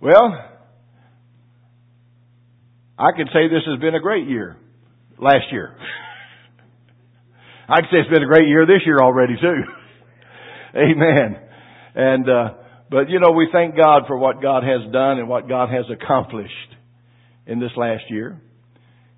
[0.00, 0.32] Well,
[2.98, 4.56] I could say this has been a great year.
[5.18, 5.76] Last year.
[7.68, 9.62] I could say it's been a great year this year already too.
[10.74, 11.36] Amen.
[11.94, 12.48] And, uh,
[12.90, 15.84] but you know, we thank God for what God has done and what God has
[15.90, 16.50] accomplished
[17.46, 18.40] in this last year.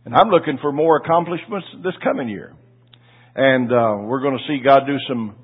[0.05, 2.57] And I'm looking for more accomplishments this coming year.
[3.37, 5.37] And, uh, we're going to see God do some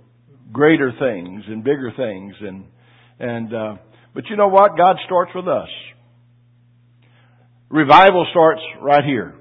[0.51, 2.65] greater things and bigger things and,
[3.21, 3.75] and, uh,
[4.15, 4.77] but you know what?
[4.77, 5.69] God starts with us.
[7.71, 9.35] Revival starts right here.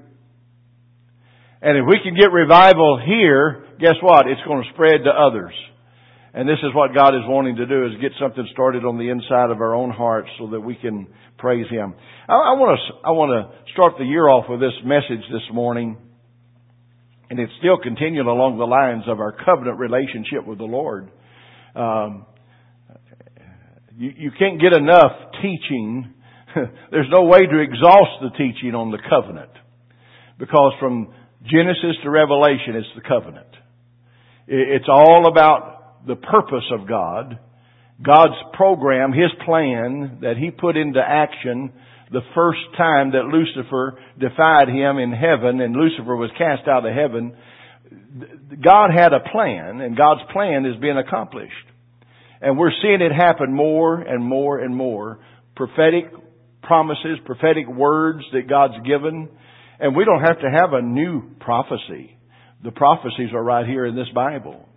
[1.62, 4.28] And if we can get revival here, guess what?
[4.28, 5.54] It's going to spread to others.
[6.34, 9.10] And this is what God is wanting to do is get something started on the
[9.10, 11.08] inside of our own hearts so that we can
[11.40, 11.96] praise Him.
[12.30, 15.42] I, I want to, I want to start the year off with this message this
[15.52, 15.98] morning.
[17.30, 21.10] And it's still continuing along the lines of our covenant relationship with the Lord.
[21.76, 22.26] Um,
[23.98, 25.12] you, you can't get enough
[25.42, 26.14] teaching.
[26.92, 29.52] There's no way to exhaust the teaching on the covenant.
[30.38, 31.14] Because from
[31.44, 33.48] Genesis to Revelation, it's the covenant.
[34.48, 37.40] It's all about the purpose of God,
[38.02, 41.74] God's program, His plan that He put into action
[42.12, 46.94] the first time that Lucifer defied Him in heaven and Lucifer was cast out of
[46.94, 47.36] heaven.
[48.64, 51.54] God had a plan and God's plan is being accomplished.
[52.42, 55.20] And we're seeing it happen more and more and more.
[55.56, 56.06] Prophetic
[56.62, 59.30] promises, prophetic words that God's given.
[59.80, 62.18] And we don't have to have a new prophecy.
[62.64, 64.68] The prophecies are right here in this Bible.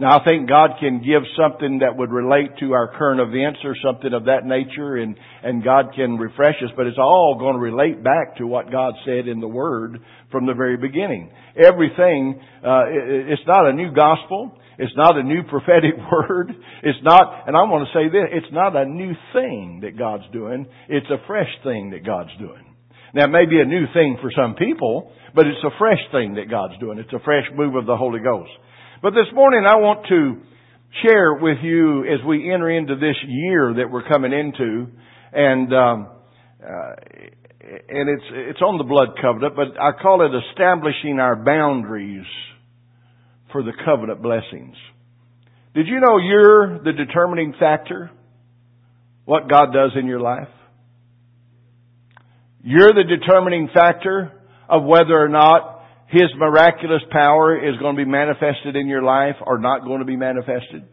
[0.00, 3.74] Now I think God can give something that would relate to our current events or
[3.84, 7.60] something of that nature and, and God can refresh us, but it's all going to
[7.60, 9.98] relate back to what God said in the Word
[10.30, 11.32] from the very beginning.
[11.56, 14.56] Everything, uh, it, it's not a new gospel.
[14.78, 16.52] It's not a new prophetic word.
[16.82, 20.24] It's not, and I want to say this, it's not a new thing that God's
[20.32, 20.66] doing.
[20.88, 22.64] It's a fresh thing that God's doing.
[23.14, 26.34] Now it may be a new thing for some people, but it's a fresh thing
[26.34, 26.98] that God's doing.
[26.98, 28.50] It's a fresh move of the Holy Ghost.
[29.02, 30.42] But this morning I want to
[31.06, 34.86] share with you as we enter into this year that we're coming into,
[35.32, 36.08] and um,
[36.62, 36.94] uh,
[37.88, 42.26] and it's it's on the blood covenant, but I call it establishing our boundaries
[43.52, 44.76] for the covenant blessings.
[45.74, 48.10] Did you know you're the determining factor
[49.24, 50.48] what God does in your life?
[52.62, 54.32] You're the determining factor
[54.68, 59.36] of whether or not His miraculous power is going to be manifested in your life
[59.46, 60.84] or not going to be manifested.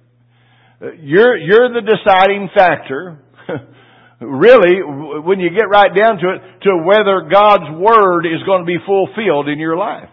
[0.82, 3.20] Uh, you're, you're the deciding factor,
[4.22, 4.84] really,
[5.24, 8.78] when you get right down to it, to whether God's Word is going to be
[8.86, 10.10] fulfilled in your life.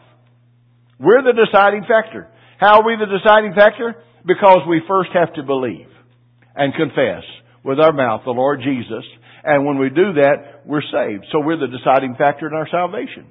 [0.99, 2.29] We're the deciding factor.
[2.63, 3.99] How are we the deciding factor?
[4.23, 5.91] Because we first have to believe
[6.55, 7.27] and confess
[7.67, 9.03] with our mouth the Lord Jesus.
[9.43, 11.27] And when we do that, we're saved.
[11.35, 13.27] So we're the deciding factor in our salvation.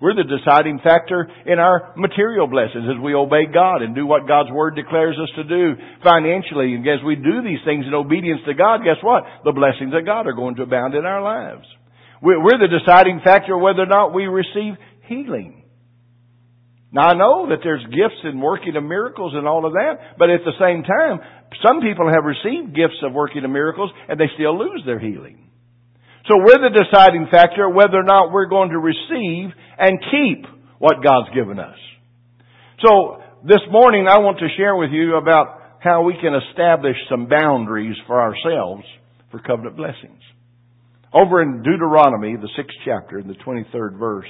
[0.00, 4.26] We're the deciding factor in our material blessings as we obey God and do what
[4.26, 6.72] God's Word declares us to do financially.
[6.72, 9.28] And as we do these things in obedience to God, guess what?
[9.44, 11.68] The blessings of God are going to abound in our lives.
[12.22, 15.59] We're the deciding factor whether or not we receive healing.
[16.92, 20.30] Now I know that there's gifts in working of miracles and all of that, but
[20.30, 21.20] at the same time,
[21.64, 25.50] some people have received gifts of working of miracles and they still lose their healing.
[26.28, 30.46] So we're the deciding factor whether or not we're going to receive and keep
[30.78, 31.78] what God's given us.
[32.84, 37.26] So this morning I want to share with you about how we can establish some
[37.26, 38.84] boundaries for ourselves
[39.30, 40.20] for covenant blessings.
[41.12, 44.28] Over in Deuteronomy, the sixth chapter, in the 23rd verse,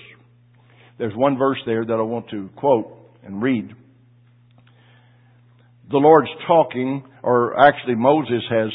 [1.00, 2.94] there's one verse there that I want to quote
[3.24, 3.70] and read.
[5.90, 8.68] The Lord's talking, or actually Moses has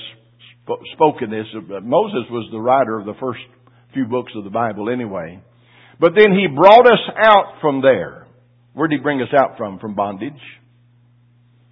[0.93, 1.45] spoken this.
[1.83, 3.39] Moses was the writer of the first
[3.93, 5.39] few books of the Bible anyway.
[5.99, 8.25] But then he brought us out from there.
[8.73, 9.77] Where did he bring us out from?
[9.77, 10.33] From bondage.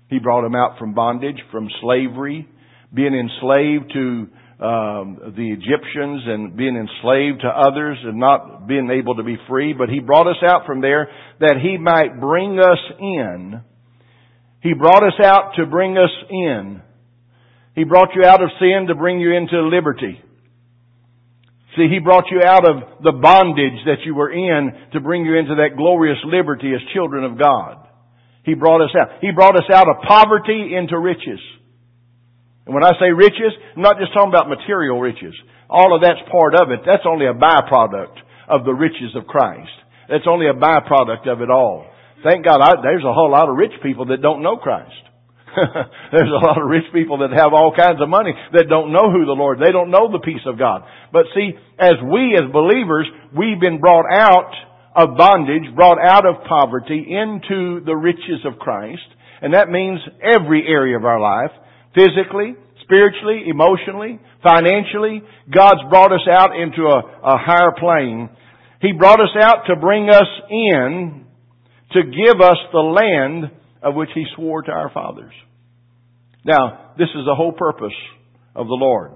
[0.10, 2.48] He brought them out from bondage, from slavery,
[2.94, 4.28] being enslaved to
[4.60, 9.74] um, the Egyptians and being enslaved to others and not being able to be free,
[9.74, 11.10] but He brought us out from there
[11.40, 13.62] that He might bring us in.
[14.62, 16.82] He brought us out to bring us in.
[17.76, 20.22] He brought you out of sin to bring you into liberty.
[21.76, 25.36] See, He brought you out of the bondage that you were in to bring you
[25.36, 27.88] into that glorious liberty as children of God.
[28.46, 29.20] He brought us out.
[29.22, 31.40] He brought us out of poverty into riches.
[32.66, 35.36] And when I say riches, I'm not just talking about material riches.
[35.70, 36.82] All of that's part of it.
[36.86, 38.16] That's only a byproduct
[38.48, 39.72] of the riches of Christ.
[40.10, 41.88] That's only a byproduct of it all.
[42.24, 44.96] Thank God, I, there's a whole lot of rich people that don't know Christ.
[46.12, 49.12] There's a lot of rich people that have all kinds of money that don't know
[49.12, 50.82] who the Lord, they don't know the peace of God.
[51.12, 53.08] But see, as we as believers,
[53.38, 54.52] we've been brought out
[54.96, 59.06] of bondage, brought out of poverty into the riches of Christ.
[59.42, 61.52] And that means every area of our life,
[61.96, 65.22] physically, spiritually, emotionally, financially.
[65.54, 68.30] God's brought us out into a, a higher plane.
[68.82, 71.26] He brought us out to bring us in
[71.94, 73.52] to give us the land
[73.82, 75.34] of which He swore to our fathers.
[76.46, 77.96] Now, this is the whole purpose
[78.56, 79.12] of the Lord.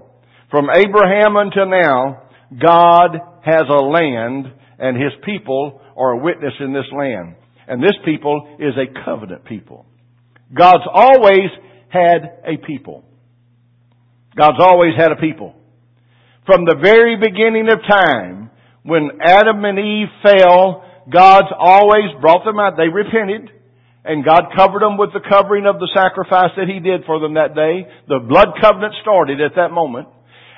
[0.50, 2.22] From Abraham until now,
[2.58, 4.46] God has a land
[4.78, 7.34] and His people are a witness in this land.
[7.66, 9.84] And this people is a covenant people.
[10.56, 11.50] God's always
[11.88, 13.04] had a people.
[14.36, 15.54] God's always had a people.
[16.46, 18.50] From the very beginning of time,
[18.82, 22.76] when Adam and Eve fell, God's always brought them out.
[22.76, 23.50] They repented.
[24.04, 27.34] And God covered them with the covering of the sacrifice that He did for them
[27.34, 27.84] that day.
[28.08, 30.08] The blood covenant started at that moment.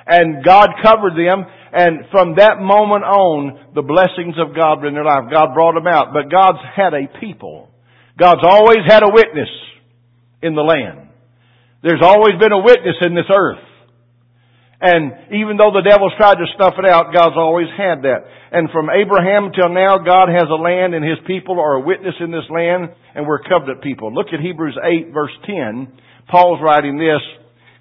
[0.07, 1.43] And God covered them.
[1.73, 5.27] And from that moment on, the blessings of God were in their life.
[5.31, 6.13] God brought them out.
[6.13, 7.69] But God's had a people.
[8.17, 9.51] God's always had a witness
[10.41, 11.10] in the land.
[11.83, 13.61] There's always been a witness in this earth.
[14.81, 18.25] And even though the devil's tried to snuff it out, God's always had that.
[18.49, 22.17] And from Abraham till now, God has a land and His people are a witness
[22.17, 24.09] in this land and we're covenant people.
[24.09, 25.85] Look at Hebrews 8 verse 10.
[26.33, 27.21] Paul's writing this.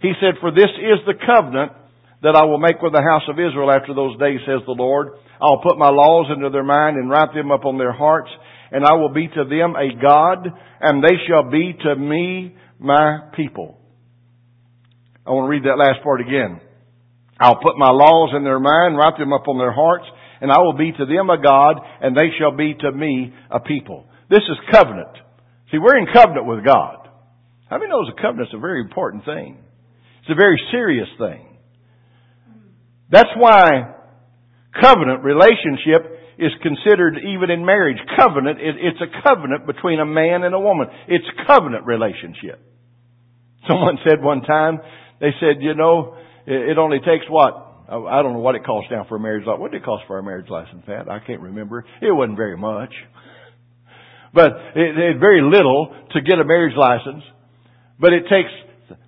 [0.05, 1.73] He said, For this is the covenant
[2.21, 5.17] that I will make with the house of Israel after those days, says the Lord.
[5.41, 8.29] I'll put my laws into their mind and write them up on their hearts,
[8.71, 13.31] and I will be to them a God, and they shall be to me my
[13.35, 13.80] people.
[15.27, 16.61] I want to read that last part again.
[17.39, 20.05] I'll put my laws in their mind, write them up on their hearts,
[20.41, 23.61] and I will be to them a God, and they shall be to me a
[23.61, 24.07] people.
[24.29, 25.13] This is covenant.
[25.71, 27.09] See, we're in covenant with God.
[27.69, 29.59] How many knows a covenant's a very important thing?
[30.23, 31.59] It's a very serious thing.
[33.11, 33.95] That's why
[34.81, 37.99] covenant relationship is considered even in marriage.
[38.19, 40.89] Covenant, it's a covenant between a man and a woman.
[41.09, 42.61] It's covenant relationship.
[43.69, 44.79] Someone said one time,
[45.21, 47.71] they said, you know, it only takes what?
[47.91, 49.61] I don't know what it costs now for a marriage license.
[49.61, 51.11] What did it cost for a marriage license, Pat?
[51.11, 51.85] I can't remember.
[52.01, 52.95] It wasn't very much.
[54.33, 57.25] But it, it very little to get a marriage license.
[57.99, 58.51] But it takes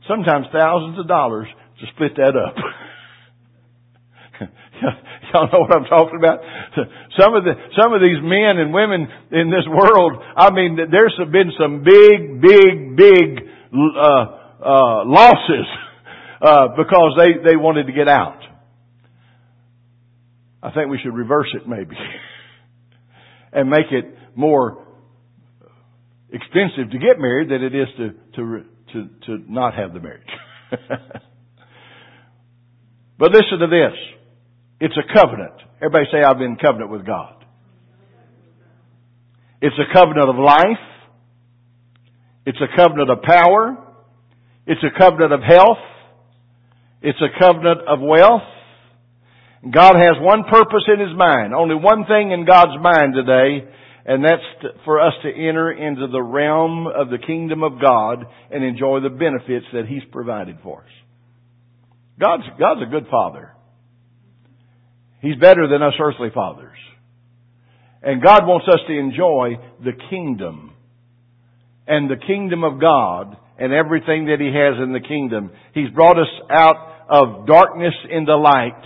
[0.09, 1.47] sometimes thousands of dollars
[1.81, 2.57] to split that up.
[5.33, 6.41] Y'all know what I'm talking about?
[7.19, 11.19] Some of the, some of these men and women in this world, I mean, there's
[11.31, 15.67] been some big, big, big, uh, uh, losses
[16.43, 18.41] uh, because they, they wanted to get out.
[20.63, 21.97] I think we should reverse it maybe
[23.53, 24.05] and make it
[24.35, 24.85] more
[26.33, 30.27] expensive to get married than it is to, to, to, to not have the marriage.
[33.19, 33.93] but listen to this.
[34.81, 35.55] It's a covenant.
[35.77, 37.45] Everybody say, I've been in covenant with God.
[39.61, 40.83] It's a covenant of life.
[42.47, 43.77] It's a covenant of power.
[44.67, 45.79] It's a covenant of health.
[47.03, 48.43] It's a covenant of wealth.
[49.69, 53.69] God has one purpose in His mind, only one thing in God's mind today,
[54.07, 58.65] and that's for us to enter into the realm of the kingdom of God and
[58.65, 60.91] enjoy the benefits that He's provided for us.
[62.21, 63.53] God's, God's a good Father.
[65.21, 66.79] He's better than us earthly fathers.
[68.03, 70.73] And God wants us to enjoy the kingdom
[71.87, 75.51] and the kingdom of God and everything that He has in the kingdom.
[75.75, 78.81] He's brought us out of darkness into light.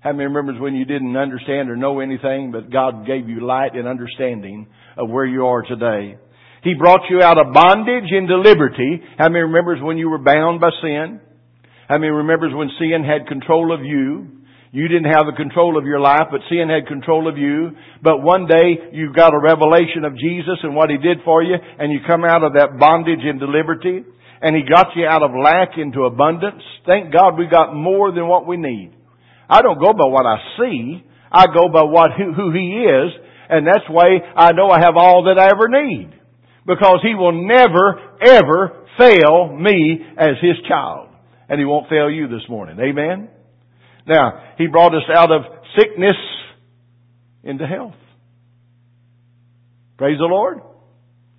[0.00, 3.76] How many remembers when you didn't understand or know anything, but God gave you light
[3.76, 6.16] and understanding of where you are today?
[6.64, 9.02] He brought you out of bondage into liberty.
[9.18, 11.20] How many remembers when you were bound by sin?
[11.88, 14.38] How many remembers when sin had control of you?
[14.72, 17.72] You didn't have the control of your life, but sin had control of you.
[18.02, 21.54] But one day you got a revelation of Jesus and what He did for you,
[21.54, 24.04] and you come out of that bondage into liberty
[24.40, 26.62] and He got you out of lack into abundance.
[26.86, 28.94] Thank God we got more than what we need.
[29.48, 31.02] I don't go by what I see.
[31.30, 33.12] I go by what, who, who He is.
[33.50, 36.12] And that's why I know I have all that I ever need.
[36.66, 41.08] Because He will never, ever fail me as His child.
[41.48, 42.78] And He won't fail you this morning.
[42.78, 43.28] Amen?
[44.06, 45.42] Now, He brought us out of
[45.78, 46.16] sickness
[47.42, 47.94] into health.
[49.96, 50.60] Praise the Lord.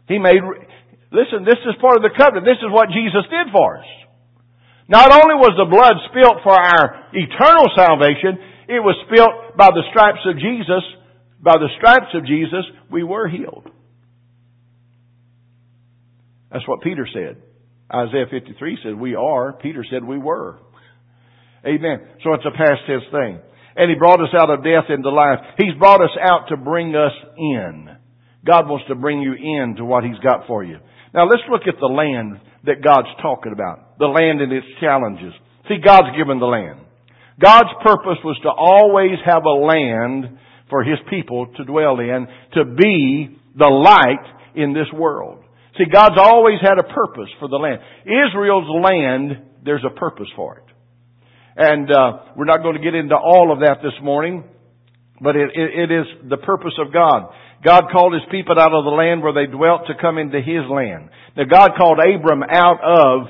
[0.08, 0.42] He made,
[1.12, 2.46] Listen, this is part of the covenant.
[2.46, 3.90] This is what Jesus did for us.
[4.90, 9.86] Not only was the blood spilt for our eternal salvation, it was spilt by the
[9.90, 10.86] stripes of Jesus.
[11.42, 13.70] By the stripes of Jesus, we were healed.
[16.52, 17.42] That's what Peter said.
[17.94, 19.54] Isaiah 53 said we are.
[19.54, 20.60] Peter said we were.
[21.66, 22.00] Amen.
[22.24, 23.40] So it's a past tense thing.
[23.76, 25.40] And He brought us out of death into life.
[25.58, 27.90] He's brought us out to bring us in.
[28.46, 30.78] God wants to bring you in to what He's got for you.
[31.14, 33.98] Now let's look at the land that God's talking about.
[33.98, 35.34] The land and its challenges.
[35.68, 36.82] See, God's given the land.
[37.40, 40.40] God's purpose was to always have a land
[40.70, 44.26] for His people to dwell in, to be the light
[44.56, 45.44] in this world.
[45.78, 47.80] See, God's always had a purpose for the land.
[48.04, 50.66] Israel's land, there's a purpose for it.
[51.56, 54.44] And uh, we're not going to get into all of that this morning,
[55.22, 57.32] but it, it, it is the purpose of God.
[57.64, 60.64] God called His people out of the land where they dwelt to come into His
[60.70, 61.10] land.
[61.36, 63.28] Now God called Abram out of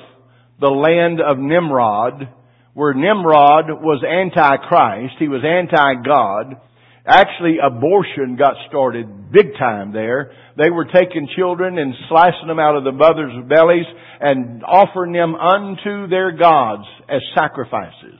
[0.59, 2.27] the land of Nimrod,
[2.74, 6.62] where Nimrod was anti-Christ, he was anti-God,
[7.09, 10.31] Actually, abortion got started big time there.
[10.57, 13.88] They were taking children and slicing them out of the mothers' bellies
[14.21, 18.19] and offering them unto their gods as sacrifices.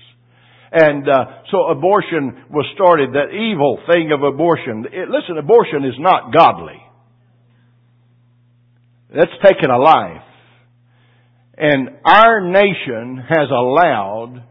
[0.72, 3.14] And uh, so abortion was started.
[3.14, 4.86] That evil thing of abortion.
[4.92, 6.80] It, listen, abortion is not godly.
[9.14, 10.22] That's taking a life.
[11.58, 14.44] And our nation has allowed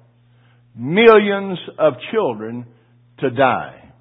[0.77, 2.67] millions of children
[3.21, 3.93] to die.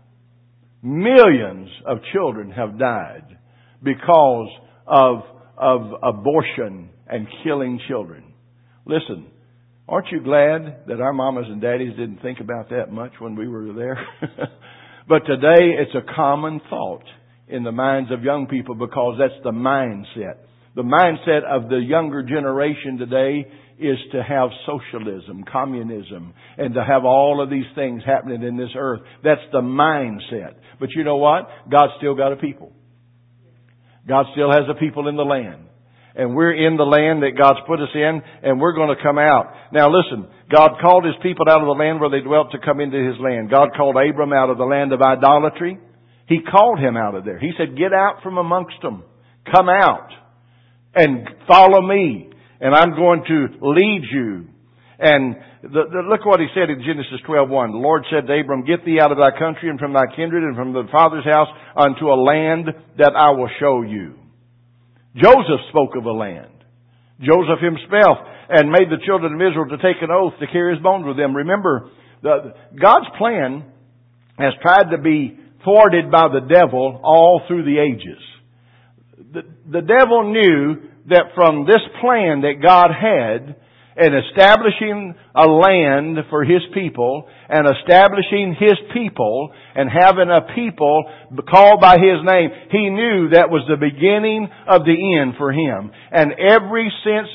[0.82, 3.38] Millions of children have died
[3.84, 4.50] because
[4.86, 5.18] of,
[5.58, 8.34] of abortion and killing children.
[8.86, 9.28] Listen,
[9.88, 13.48] aren't you glad that our mamas and daddies didn't think about that much when we
[13.48, 14.00] were there?
[15.08, 17.06] but today it's a common thought
[17.48, 20.38] in the minds of young people because that's the mindset.
[20.76, 23.48] The mindset of the younger generation today
[23.80, 28.70] is to have socialism, communism, and to have all of these things happening in this
[28.76, 29.02] earth.
[29.24, 30.56] That's the mindset.
[30.80, 31.48] But you know what?
[31.72, 32.74] God's still got a people.
[34.08, 35.67] God still has a people in the land.
[36.18, 39.20] And we're in the land that God's put us in, and we're going to come
[39.20, 39.54] out.
[39.72, 42.82] Now listen, God called His people out of the land where they dwelt to come
[42.82, 43.52] into His land.
[43.52, 45.78] God called Abram out of the land of idolatry.
[46.28, 47.40] He called him out of there.
[47.40, 49.04] He said, get out from amongst them.
[49.56, 50.10] Come out
[50.94, 54.48] and follow me and I'm going to lead you.
[55.00, 57.72] And the, the, look what he said in Genesis 12:1.
[57.72, 60.44] The Lord said to Abram, "Get thee out of thy country and from thy kindred
[60.44, 64.16] and from the father's house unto a land that I will show you."
[65.18, 66.52] Joseph spoke of a land.
[67.20, 68.18] Joseph himself
[68.50, 71.18] and made the children of Israel to take an oath to carry his bones with
[71.18, 71.36] them.
[71.36, 71.90] Remember,
[72.22, 73.66] the, God's plan
[74.38, 78.22] has tried to be thwarted by the devil all through the ages.
[79.34, 83.56] The, the devil knew that from this plan that God had
[83.98, 91.06] in establishing a land for His people and establishing His people and having a people
[91.50, 95.92] called by His name, He knew that was the beginning of the end for Him.
[96.12, 97.28] And every since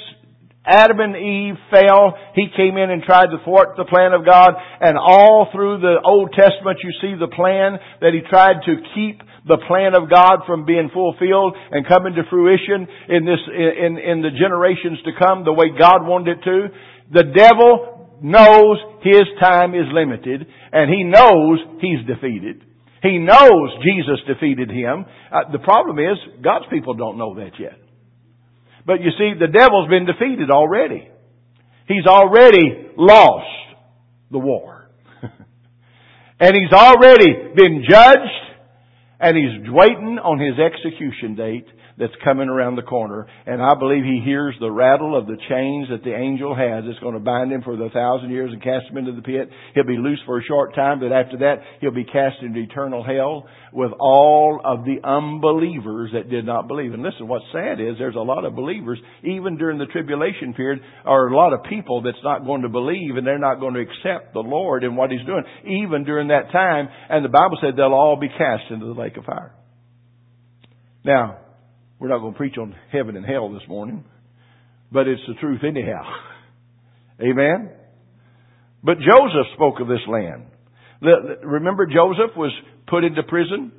[0.64, 2.14] Adam and Eve fell.
[2.34, 4.54] He came in and tried to thwart the plan of God.
[4.80, 9.22] And all through the Old Testament you see the plan that He tried to keep
[9.46, 14.22] the plan of God from being fulfilled and coming to fruition in this, in, in
[14.22, 16.68] the generations to come the way God wanted it to.
[17.12, 22.62] The devil knows his time is limited and he knows he's defeated.
[23.02, 25.04] He knows Jesus defeated him.
[25.32, 27.78] Uh, the problem is God's people don't know that yet.
[28.86, 31.08] But you see, the devil's been defeated already.
[31.88, 33.46] He's already lost
[34.30, 34.88] the war.
[36.40, 38.51] and he's already been judged
[39.22, 41.66] and he's waiting on his execution date
[42.02, 43.28] that's coming around the corner.
[43.46, 46.82] And I believe he hears the rattle of the chains that the angel has.
[46.84, 49.48] It's going to bind him for the thousand years and cast him into the pit.
[49.76, 53.04] He'll be loose for a short time, but after that, he'll be cast into eternal
[53.04, 56.92] hell with all of the unbelievers that did not believe.
[56.92, 60.82] And listen, what's sad is there's a lot of believers, even during the tribulation period,
[61.04, 63.80] are a lot of people that's not going to believe and they're not going to
[63.80, 66.88] accept the Lord and what He's doing, even during that time.
[67.08, 69.54] And the Bible said they'll all be cast into the lake of fire.
[71.04, 71.38] Now,
[72.02, 74.02] we're not going to preach on heaven and hell this morning,
[74.90, 76.02] but it's the truth anyhow.
[77.20, 77.70] Amen?
[78.82, 80.46] But Joseph spoke of this land.
[81.44, 82.50] Remember Joseph was
[82.88, 83.70] put into prison?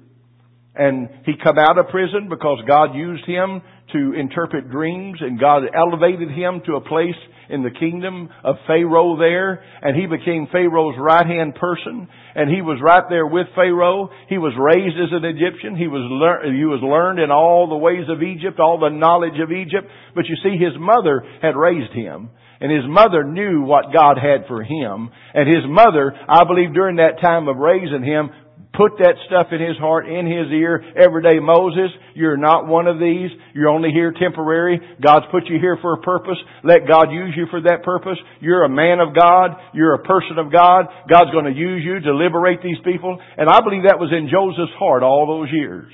[0.75, 3.61] And he come out of prison because God used him
[3.93, 7.15] to interpret dreams and God elevated him to a place
[7.49, 12.61] in the kingdom of Pharaoh there, and he became Pharaoh's right hand person, and he
[12.61, 14.09] was right there with Pharaoh.
[14.29, 15.75] He was raised as an Egyptian.
[15.75, 19.39] He was lear- he was learned in all the ways of Egypt, all the knowledge
[19.39, 19.87] of Egypt.
[20.15, 22.29] But you see, his mother had raised him.
[22.61, 25.11] And his mother knew what God had for him.
[25.33, 28.29] And his mother, I believe during that time of raising him,
[28.73, 31.37] Put that stuff in his heart, in his ear every day.
[31.37, 33.29] Moses, you're not one of these.
[33.53, 34.81] You're only here temporary.
[34.99, 36.37] God's put you here for a purpose.
[36.63, 38.17] Let God use you for that purpose.
[38.41, 39.51] You're a man of God.
[39.75, 40.85] You're a person of God.
[41.07, 43.19] God's going to use you to liberate these people.
[43.37, 45.93] And I believe that was in Joseph's heart all those years.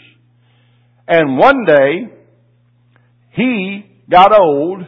[1.05, 2.15] And one day,
[3.31, 4.83] he got old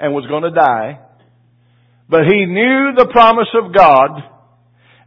[0.00, 0.98] and was going to die.
[2.08, 4.37] But he knew the promise of God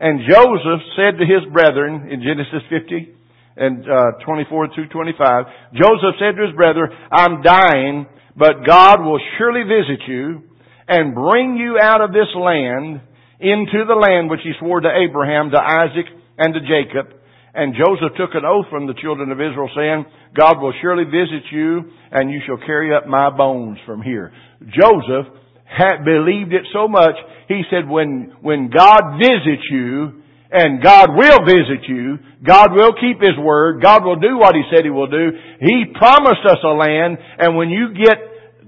[0.01, 3.13] and Joseph said to his brethren in Genesis 50
[3.55, 5.45] and uh, 24 through 25,
[5.77, 10.41] Joseph said to his brethren, I'm dying, but God will surely visit you
[10.87, 13.01] and bring you out of this land
[13.39, 17.13] into the land which he swore to Abraham, to Isaac, and to Jacob.
[17.53, 21.45] And Joseph took an oath from the children of Israel saying, God will surely visit
[21.51, 24.33] you and you shall carry up my bones from here.
[24.65, 25.29] Joseph
[25.71, 27.15] had believed it so much,
[27.47, 33.21] he said, when, when God visits you, and God will visit you, God will keep
[33.21, 36.75] His word, God will do what He said He will do, He promised us a
[36.75, 38.17] land, and when you get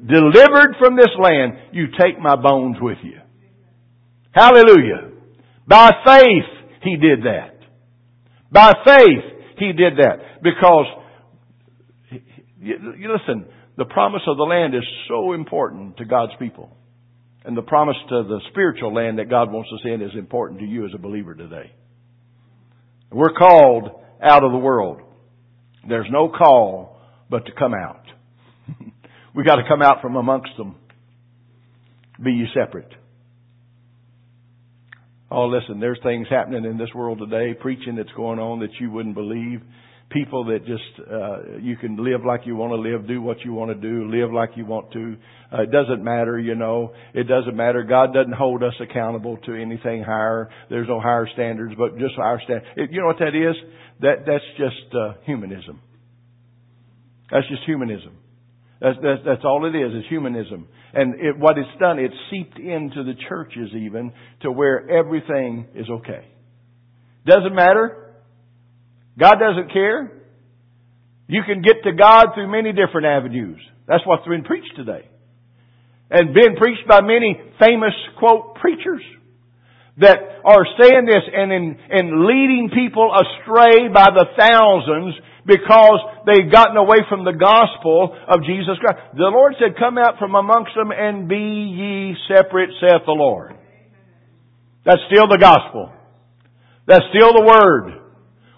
[0.08, 3.20] delivered from this land, you take my bones with you.
[4.32, 5.12] Hallelujah.
[5.68, 7.60] By faith, He did that.
[8.50, 9.24] By faith,
[9.58, 10.42] He did that.
[10.42, 10.86] Because,
[12.62, 13.46] listen,
[13.78, 16.78] the promise of the land is so important to God's people.
[17.46, 20.66] And the promise to the spiritual land that God wants us in is important to
[20.66, 21.72] you as a believer today.
[23.12, 23.90] We're called
[24.22, 25.02] out of the world.
[25.88, 26.98] There's no call
[27.30, 28.06] but to come out.
[29.36, 30.76] we got to come out from amongst them.
[32.24, 32.92] Be you separate.
[35.30, 38.92] Oh, listen, there's things happening in this world today, preaching that's going on that you
[38.92, 39.62] wouldn't believe
[40.14, 43.54] people that just uh, you can live like you want to live, do what you
[43.54, 45.16] want to do, live like you want to.
[45.52, 46.94] Uh, it doesn't matter, you know.
[47.14, 47.84] It doesn't matter.
[47.84, 50.50] God doesn't hold us accountable to anything higher.
[50.70, 52.66] There's no higher standards, but just our standard.
[52.92, 53.56] You know what that is?
[54.02, 55.82] That that's just uh, humanism.
[57.32, 58.18] That's just humanism.
[58.80, 60.68] That's, that's, that's all it is, is humanism.
[60.94, 65.90] And it, what it's done, it's seeped into the churches even to where everything is
[65.90, 66.28] okay.
[67.26, 68.03] Doesn't matter
[69.20, 70.12] God doesn't care.
[71.28, 73.60] You can get to God through many different avenues.
[73.88, 75.10] That's what's been preached today.
[76.10, 79.02] And been preached by many famous, quote, preachers
[79.98, 86.52] that are saying this and in, and leading people astray by the thousands because they've
[86.52, 89.00] gotten away from the gospel of Jesus Christ.
[89.14, 93.54] The Lord said, come out from amongst them and be ye separate, saith the Lord.
[94.86, 95.92] That's still the gospel.
[96.88, 98.03] That's still the word.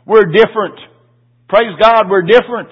[0.06, 0.80] We're different.
[1.50, 2.70] Praise God, we're different.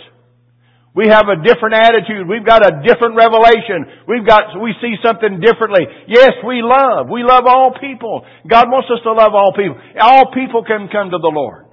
[0.96, 2.30] We have a different attitude.
[2.30, 4.06] We've got a different revelation.
[4.08, 5.90] We've got, we see something differently.
[6.08, 7.10] Yes, we love.
[7.10, 8.26] We love all people.
[8.48, 9.76] God wants us to love all people.
[10.00, 11.66] All people can come to the Lord.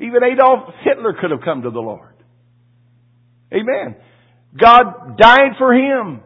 [0.00, 2.14] Even Adolf Hitler could have come to the Lord.
[3.52, 3.96] Amen.
[4.58, 6.20] God died for him.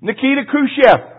[0.00, 1.15] Nikita Khrushchev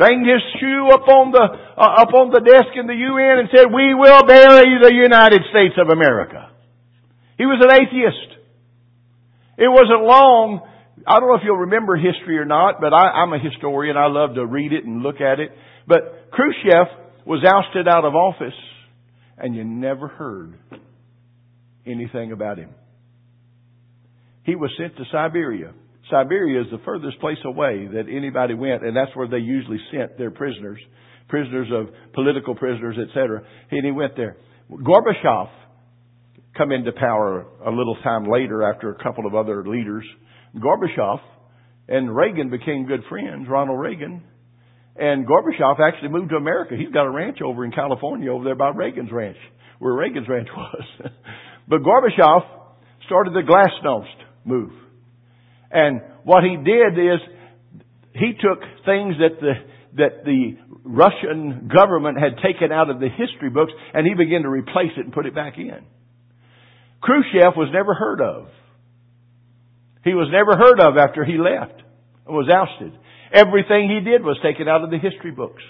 [0.00, 3.48] banged his shoe up on the uh, up on the desk in the UN and
[3.52, 6.48] said, "We will bury the United States of America."
[7.36, 8.40] He was an atheist.
[9.60, 10.64] It wasn't long.
[11.06, 13.96] I don't know if you'll remember history or not, but I, I'm a historian.
[13.96, 15.50] I love to read it and look at it.
[15.86, 16.88] But Khrushchev
[17.26, 18.56] was ousted out of office,
[19.36, 20.58] and you never heard
[21.86, 22.70] anything about him.
[24.44, 25.72] He was sent to Siberia.
[26.10, 30.18] Siberia is the furthest place away that anybody went, and that's where they usually sent
[30.18, 30.80] their prisoners,
[31.28, 33.42] prisoners of political prisoners, etc.
[33.70, 34.36] And he went there.
[34.70, 35.48] Gorbachev
[36.56, 40.04] come into power a little time later after a couple of other leaders.
[40.56, 41.20] Gorbachev
[41.88, 44.22] and Reagan became good friends, Ronald Reagan.
[44.96, 46.74] And Gorbachev actually moved to America.
[46.76, 49.38] He's got a ranch over in California over there by Reagan's ranch,
[49.78, 50.84] where Reagan's ranch was.
[51.68, 52.40] but Gorbachev
[53.06, 54.72] started the Glasnost move.
[55.70, 57.20] And what he did is
[58.14, 59.52] he took things that the
[59.96, 64.48] that the Russian government had taken out of the history books and he began to
[64.48, 65.84] replace it and put it back in.
[67.02, 68.48] Khrushchev was never heard of.
[70.04, 71.82] He was never heard of after he left
[72.26, 72.96] and was ousted.
[73.32, 75.62] Everything he did was taken out of the history books.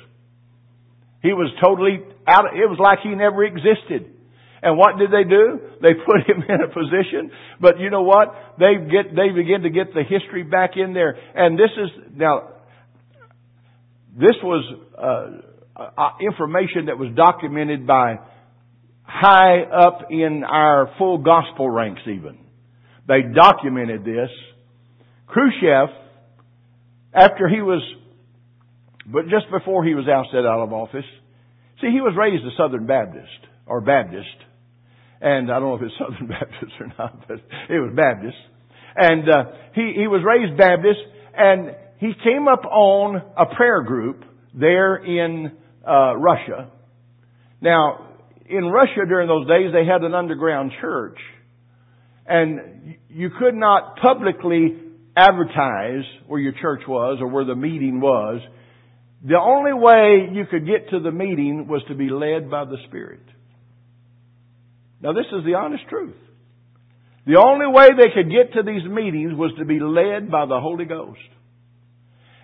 [1.23, 2.45] He was totally out.
[2.55, 4.15] It was like he never existed.
[4.63, 5.61] And what did they do?
[5.81, 8.29] They put him in a position, but you know what?
[8.59, 11.17] They get, they begin to get the history back in there.
[11.35, 12.51] And this is, now,
[14.17, 14.65] this was,
[14.99, 18.17] uh, uh, information that was documented by
[19.03, 22.39] high up in our full gospel ranks even.
[23.09, 24.29] They documented this.
[25.27, 25.89] Khrushchev,
[27.15, 27.83] after he was,
[29.07, 31.05] but just before he was ousted out of office,
[31.81, 34.29] See, he was raised a Southern Baptist, or Baptist,
[35.21, 38.37] and I don't know if it's Southern Baptist or not, but it was Baptist.
[38.97, 41.01] And uh, he, he was raised Baptist,
[41.37, 45.53] and he came up on a prayer group there in
[45.87, 46.71] uh, Russia.
[47.61, 48.09] Now,
[48.49, 51.19] in Russia during those days, they had an underground church.
[52.27, 54.77] And you could not publicly
[55.17, 58.41] advertise where your church was or where the meeting was.
[59.23, 62.77] The only way you could get to the meeting was to be led by the
[62.89, 63.21] Spirit.
[65.03, 66.17] Now this is the honest truth.
[67.27, 70.61] The only way they could get to these meetings was to be led by the
[70.61, 71.21] Holy Ghost.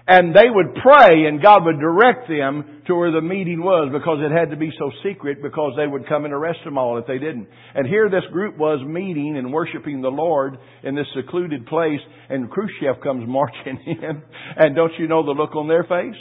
[0.08, 4.18] And they would pray and God would direct them to where the meeting was because
[4.22, 7.06] it had to be so secret because they would come and arrest them all if
[7.08, 7.48] they didn't.
[7.74, 11.98] And here this group was meeting and worshiping the Lord in this secluded place
[12.30, 14.22] and Khrushchev comes marching in
[14.56, 16.20] and don't you know the look on their face?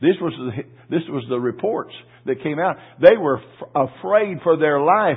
[0.00, 1.94] This was the, this was the reports
[2.26, 2.76] that came out.
[3.00, 5.16] They were f- afraid for their life.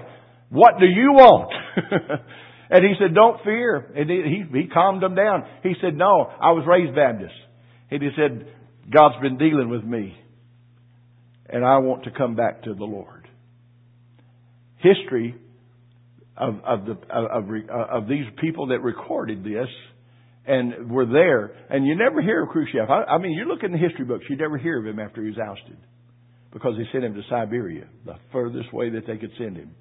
[0.52, 1.50] What do you want?
[2.70, 3.78] and he said, don't fear.
[3.96, 5.46] And he, he, calmed them down.
[5.64, 7.34] He said, no, I was raised Baptist.
[7.90, 8.48] And he said,
[8.94, 10.14] God's been dealing with me.
[11.48, 13.30] And I want to come back to the Lord.
[14.80, 15.36] History
[16.36, 19.70] of, of, the, of, of these people that recorded this
[20.46, 22.90] and were there, and you never hear of Khrushchev.
[22.90, 25.22] I, I mean, you look in the history books, you never hear of him after
[25.22, 25.78] he was ousted
[26.52, 29.76] because they sent him to Siberia, the furthest way that they could send him.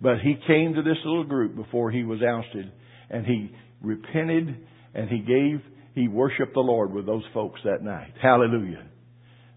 [0.00, 2.70] But he came to this little group before he was ousted,
[3.10, 5.60] and he repented and he gave
[5.94, 8.12] he worshiped the Lord with those folks that night.
[8.22, 8.84] Hallelujah.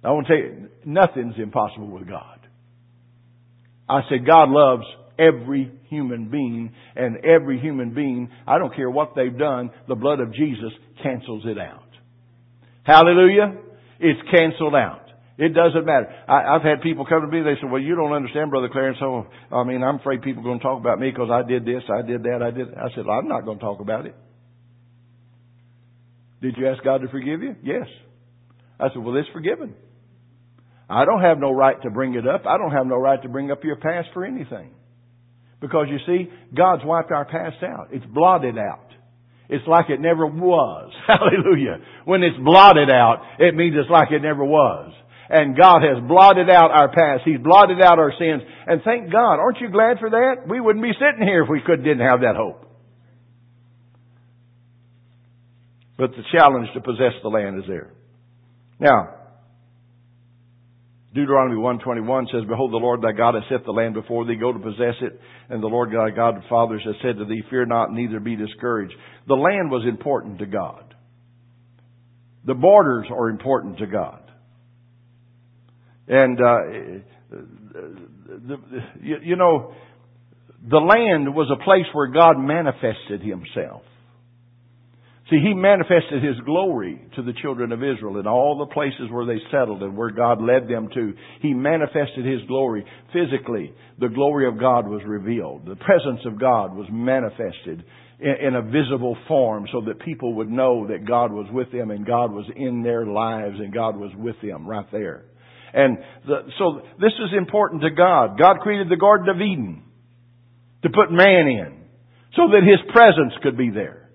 [0.03, 2.39] I want to tell you, nothing's impossible with God.
[3.87, 4.85] I said God loves
[5.19, 10.19] every human being and every human being, I don't care what they've done, the blood
[10.19, 10.71] of Jesus
[11.03, 11.83] cancels it out.
[12.83, 13.57] Hallelujah.
[13.99, 15.05] It's canceled out.
[15.37, 16.07] It doesn't matter.
[16.27, 18.97] I, have had people come to me, they say, well, you don't understand, Brother Clarence,
[18.99, 21.65] so, I mean, I'm afraid people are going to talk about me because I did
[21.65, 24.05] this, I did that, I did, I said, well, I'm not going to talk about
[24.05, 24.15] it.
[26.41, 27.55] Did you ask God to forgive you?
[27.63, 27.87] Yes.
[28.79, 29.75] I said, well, it's forgiven.
[30.89, 32.45] I don't have no right to bring it up.
[32.45, 34.71] I don't have no right to bring up your past for anything.
[35.61, 37.89] Because you see, God's wiped our past out.
[37.91, 38.87] It's blotted out.
[39.47, 40.91] It's like it never was.
[41.07, 41.77] Hallelujah.
[42.05, 44.91] When it's blotted out, it means it's like it never was.
[45.33, 47.21] And God has blotted out our past.
[47.23, 48.41] He's blotted out our sins.
[48.67, 49.39] And thank God.
[49.39, 50.43] Aren't you glad for that?
[50.45, 52.65] We wouldn't be sitting here if we could, didn't have that hope.
[55.97, 57.93] But the challenge to possess the land is there.
[58.77, 59.21] Now,
[61.13, 64.51] Deuteronomy 121 says, Behold, the Lord thy God has set the land before thee, go
[64.51, 65.19] to possess it.
[65.49, 68.35] And the Lord thy God of fathers has said to thee, Fear not, neither be
[68.35, 68.95] discouraged.
[69.27, 70.95] The land was important to God.
[72.45, 74.20] The borders are important to God.
[76.07, 78.57] And, uh, the,
[79.01, 79.73] you, you know,
[80.69, 83.83] the land was a place where God manifested himself.
[85.31, 89.25] See, he manifested his glory to the children of Israel in all the places where
[89.25, 91.13] they settled and where God led them to.
[91.41, 93.73] He manifested his glory physically.
[93.99, 95.65] The glory of God was revealed.
[95.65, 97.85] The presence of God was manifested
[98.19, 102.05] in, a visible form so that people would know that God was with them and
[102.05, 105.23] God was in their lives and God was with them right there.
[105.73, 108.37] And the, so this is important to God.
[108.37, 109.83] God created the Garden of Eden
[110.83, 111.77] to put man in
[112.35, 114.09] so that his presence could be there.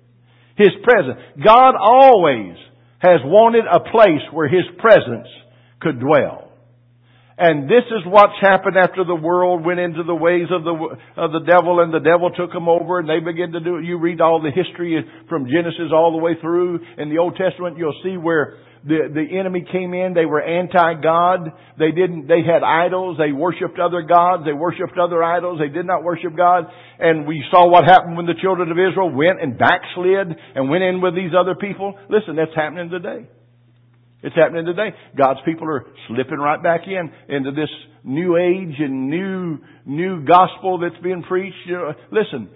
[0.56, 1.20] His presence.
[1.44, 2.56] God always
[2.98, 5.28] has wanted a place where His presence
[5.80, 6.45] could dwell.
[7.38, 10.72] And this is what's happened after the world went into the ways of the,
[11.20, 13.84] of the devil and the devil took them over and they began to do it.
[13.84, 17.76] You read all the history from Genesis all the way through in the Old Testament,
[17.76, 20.14] you'll see where the, the enemy came in.
[20.14, 21.52] They were anti-God.
[21.78, 23.18] They didn't, they had idols.
[23.18, 24.44] They worshiped other gods.
[24.46, 25.58] They worshiped other idols.
[25.60, 26.64] They did not worship God.
[26.98, 30.84] And we saw what happened when the children of Israel went and backslid and went
[30.84, 31.98] in with these other people.
[32.08, 33.28] Listen, that's happening today.
[34.22, 34.94] It's happening today.
[35.16, 37.68] God's people are slipping right back in into this
[38.02, 41.56] new age and new new gospel that's being preached.
[41.66, 42.48] You know, listen,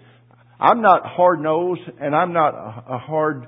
[0.59, 3.47] I'm not hard nosed and I'm not a, a hard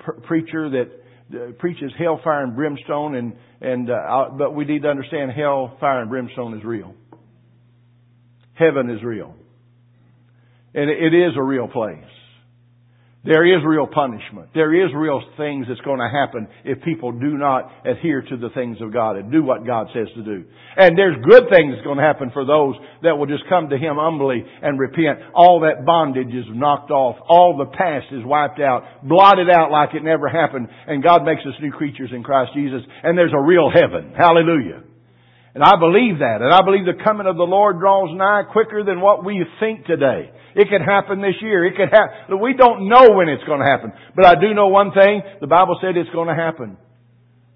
[0.00, 0.90] pr- preacher that
[1.32, 6.00] uh, preaches hellfire and brimstone, and and uh, but we need to understand hell, fire,
[6.00, 6.94] and brimstone is real.
[8.54, 9.34] Heaven is real,
[10.74, 12.04] and it is a real place.
[13.26, 14.50] There is real punishment.
[14.54, 18.50] There is real things that's going to happen if people do not adhere to the
[18.50, 20.44] things of God and do what God says to do.
[20.76, 23.76] And there's good things that's going to happen for those that will just come to
[23.76, 25.18] Him humbly and repent.
[25.34, 27.16] All that bondage is knocked off.
[27.28, 30.68] All the past is wiped out, blotted out like it never happened.
[30.86, 32.82] And God makes us new creatures in Christ Jesus.
[33.02, 34.14] And there's a real heaven.
[34.16, 34.84] Hallelujah.
[35.56, 36.44] And I believe that.
[36.44, 39.86] And I believe the coming of the Lord draws nigh quicker than what we think
[39.86, 40.28] today.
[40.54, 41.64] It could happen this year.
[41.64, 42.44] It could happen.
[42.44, 43.90] We don't know when it's going to happen.
[44.14, 45.22] But I do know one thing.
[45.40, 46.76] The Bible said it's going to happen.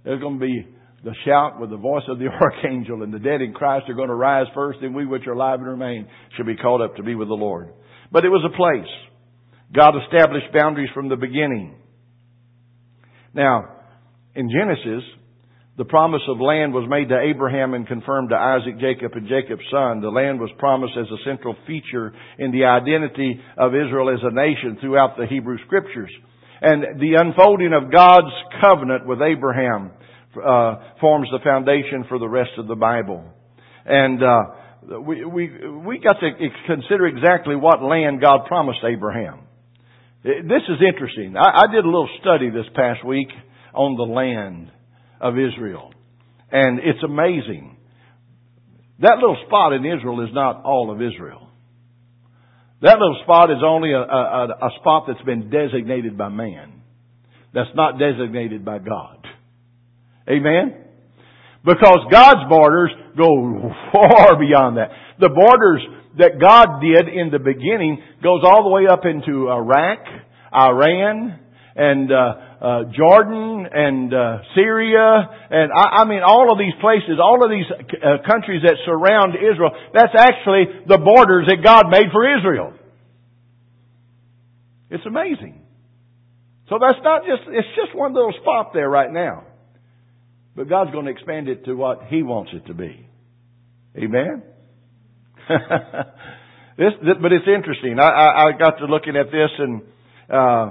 [0.02, 0.66] There's going to be
[1.04, 4.08] the shout with the voice of the archangel and the dead in Christ are going
[4.08, 6.08] to rise first and we which are alive and remain
[6.38, 7.68] shall be called up to be with the Lord.
[8.10, 8.88] But it was a place.
[9.76, 11.76] God established boundaries from the beginning.
[13.34, 13.76] Now,
[14.34, 15.04] in Genesis,
[15.78, 19.64] the promise of land was made to Abraham and confirmed to Isaac, Jacob, and Jacob's
[19.70, 20.00] son.
[20.00, 24.34] The land was promised as a central feature in the identity of Israel as a
[24.34, 26.10] nation throughout the Hebrew scriptures.
[26.60, 29.92] And the unfolding of God's covenant with Abraham
[30.36, 33.24] uh, forms the foundation for the rest of the Bible.
[33.86, 35.50] And uh, we, we,
[35.86, 36.30] we got to
[36.66, 39.40] consider exactly what land God promised Abraham.
[40.22, 41.36] This is interesting.
[41.36, 43.28] I, I did a little study this past week
[43.72, 44.70] on the land
[45.20, 45.92] of Israel.
[46.50, 47.76] And it's amazing.
[49.00, 51.48] That little spot in Israel is not all of Israel.
[52.82, 56.82] That little spot is only a, a, a spot that's been designated by man.
[57.52, 59.26] That's not designated by God.
[60.28, 60.84] Amen?
[61.64, 64.90] Because God's borders go far beyond that.
[65.18, 65.82] The borders
[66.18, 69.98] that God did in the beginning goes all the way up into Iraq,
[70.52, 71.38] Iran,
[71.76, 77.16] and uh, uh, Jordan and uh, Syria, and I, I mean all of these places,
[77.22, 79.70] all of these uh, countries that surround Israel.
[79.94, 82.74] That's actually the borders that God made for Israel.
[84.90, 85.62] It's amazing.
[86.68, 89.44] So that's not just, it's just one little spot there right now.
[90.54, 93.06] But God's going to expand it to what He wants it to be.
[93.96, 94.42] Amen?
[96.76, 96.92] this,
[97.22, 97.98] but it's interesting.
[97.98, 99.82] I, I, I got to looking at this and,
[100.28, 100.70] uh,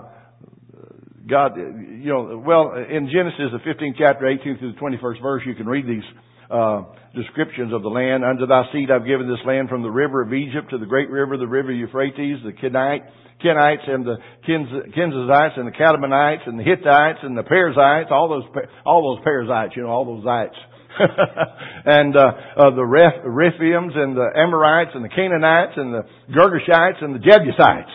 [1.30, 5.56] God, you know, well, in Genesis, the 15th chapter, 18th through the 21st verse, you
[5.56, 6.04] can read these
[6.50, 6.84] uh,
[7.15, 8.26] descriptions of the land.
[8.26, 11.10] Unto thy seed I've given this land from the river of Egypt to the great
[11.10, 13.06] river, the river Euphrates, the Kenite,
[13.44, 18.65] Kenites and the Kenizzites and the Kadmonites and the Hittites and the Perizzites, all those,
[18.86, 20.58] all those Perizzites, you know, all those Zites.
[21.86, 22.20] and uh,
[22.58, 27.92] uh, the Reph- and the Amorites and the Canaanites and the Girgashites and the Jebusites.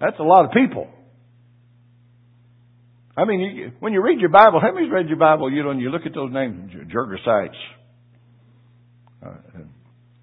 [0.00, 0.88] That's a lot of people.
[3.20, 5.52] I mean, you, when you read your Bible, how many's read your Bible?
[5.52, 7.52] You know, and you look at those names, Jergasites,
[9.22, 9.34] uh,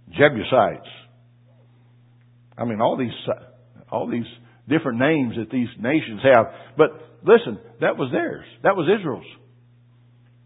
[0.10, 0.90] Jebusites.
[2.58, 3.14] I mean, all these,
[3.92, 4.26] all these
[4.68, 6.48] different names that these nations have.
[6.76, 6.90] But
[7.22, 8.46] listen, that was theirs.
[8.64, 9.30] That was Israel's.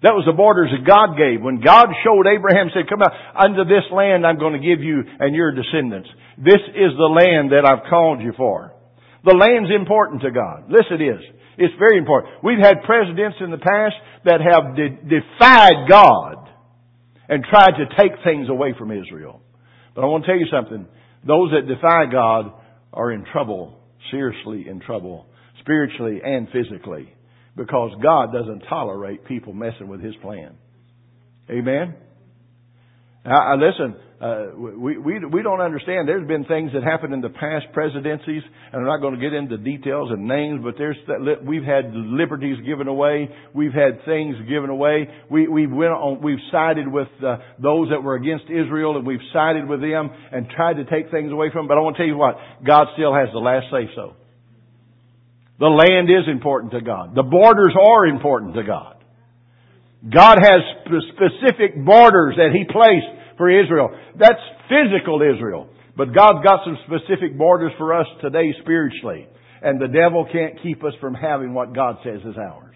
[0.03, 1.39] That was the borders that God gave.
[1.41, 5.03] When God showed Abraham, said, come out, unto this land I'm going to give you
[5.19, 6.09] and your descendants.
[6.37, 8.73] This is the land that I've called you for.
[9.23, 10.67] The land's important to God.
[10.67, 11.40] Listen, it is.
[11.61, 12.43] It's very important.
[12.43, 13.95] We've had presidents in the past
[14.25, 16.49] that have de- defied God
[17.29, 19.41] and tried to take things away from Israel.
[19.93, 20.87] But I want to tell you something.
[21.25, 22.53] Those that defy God
[22.91, 23.77] are in trouble,
[24.09, 25.27] seriously in trouble,
[25.59, 27.13] spiritually and physically,
[27.55, 30.55] because God doesn't tolerate people messing with His plan.
[31.47, 31.95] Amen?
[33.23, 36.07] Now, listen, uh, we, we, we don't understand.
[36.07, 39.33] There's been things that happened in the past presidencies, and I'm not going to get
[39.33, 40.97] into details and names, but there's,
[41.43, 43.29] we've had liberties given away.
[43.55, 45.09] We've had things given away.
[45.31, 49.25] We, we went on, we've sided with uh, those that were against Israel, and we've
[49.33, 51.67] sided with them and tried to take things away from them.
[51.69, 54.13] But I want to tell you what, God still has the last say so.
[55.57, 57.15] The land is important to God.
[57.15, 58.97] The borders are important to God.
[60.05, 63.89] God has specific borders that He placed for Israel.
[64.19, 65.67] That's physical Israel.
[65.97, 69.27] But God's got some specific borders for us today spiritually.
[69.63, 72.75] And the devil can't keep us from having what God says is ours.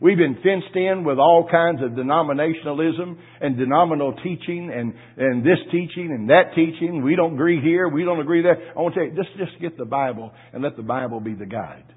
[0.00, 5.58] We've been fenced in with all kinds of denominationalism and denominational teaching and, and this
[5.72, 7.02] teaching and that teaching.
[7.02, 7.88] We don't agree here.
[7.88, 8.58] We don't agree there.
[8.76, 11.34] I want to tell you, just, just get the Bible and let the Bible be
[11.34, 11.92] the guide.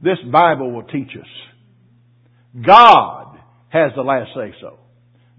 [0.00, 2.64] This Bible will teach us.
[2.66, 3.38] God
[3.68, 4.78] has the last say so.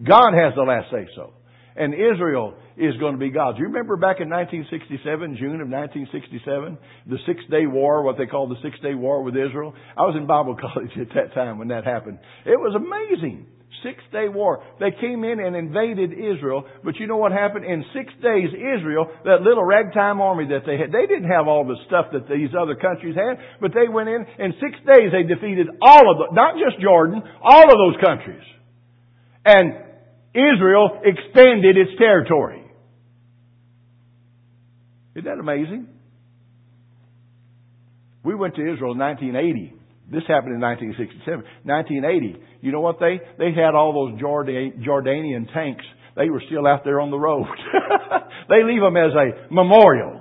[0.06, 1.34] God has the last say so
[1.76, 3.58] and Israel is going to be God's.
[3.58, 6.78] You remember back in 1967, June of 1967,
[7.08, 9.74] the Six Day War, what they called the Six Day War with Israel?
[9.98, 12.20] I was in Bible college at that time when that happened.
[12.46, 13.48] It was amazing.
[13.84, 14.64] Six day war.
[14.80, 17.64] They came in and invaded Israel, but you know what happened?
[17.64, 21.64] In six days, Israel, that little ragtime army that they had, they didn't have all
[21.64, 25.24] the stuff that these other countries had, but they went in, in six days they
[25.24, 28.44] defeated all of them, not just Jordan, all of those countries.
[29.46, 29.89] And
[30.56, 32.64] Israel expanded its territory.
[35.16, 35.88] Isn't that amazing?
[38.24, 39.74] We went to Israel in 1980.
[40.12, 41.46] This happened in 1967.
[41.64, 42.42] 1980.
[42.62, 43.20] You know what they?
[43.38, 45.86] They had all those Jordanian tanks
[46.20, 47.48] they were still out there on the road.
[48.50, 50.20] they leave them as a memorial.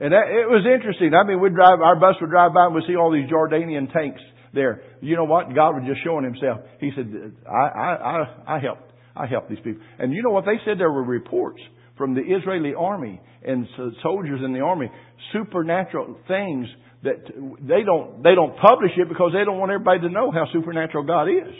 [0.00, 1.14] And that, it was interesting.
[1.14, 3.92] I mean, we'd drive, our bus would drive by and we'd see all these Jordanian
[3.92, 4.20] tanks
[4.54, 4.82] there.
[5.00, 5.54] You know what?
[5.54, 6.60] God was just showing himself.
[6.80, 7.06] He said,
[7.46, 8.92] I, I, I, helped.
[9.16, 9.82] I helped these people.
[9.98, 10.44] And you know what?
[10.44, 11.60] They said there were reports
[11.96, 13.66] from the Israeli army and
[14.02, 14.90] soldiers in the army,
[15.32, 16.66] supernatural things
[17.02, 17.18] that
[17.60, 21.04] they don't, they don't publish it because they don't want everybody to know how supernatural
[21.04, 21.54] God is.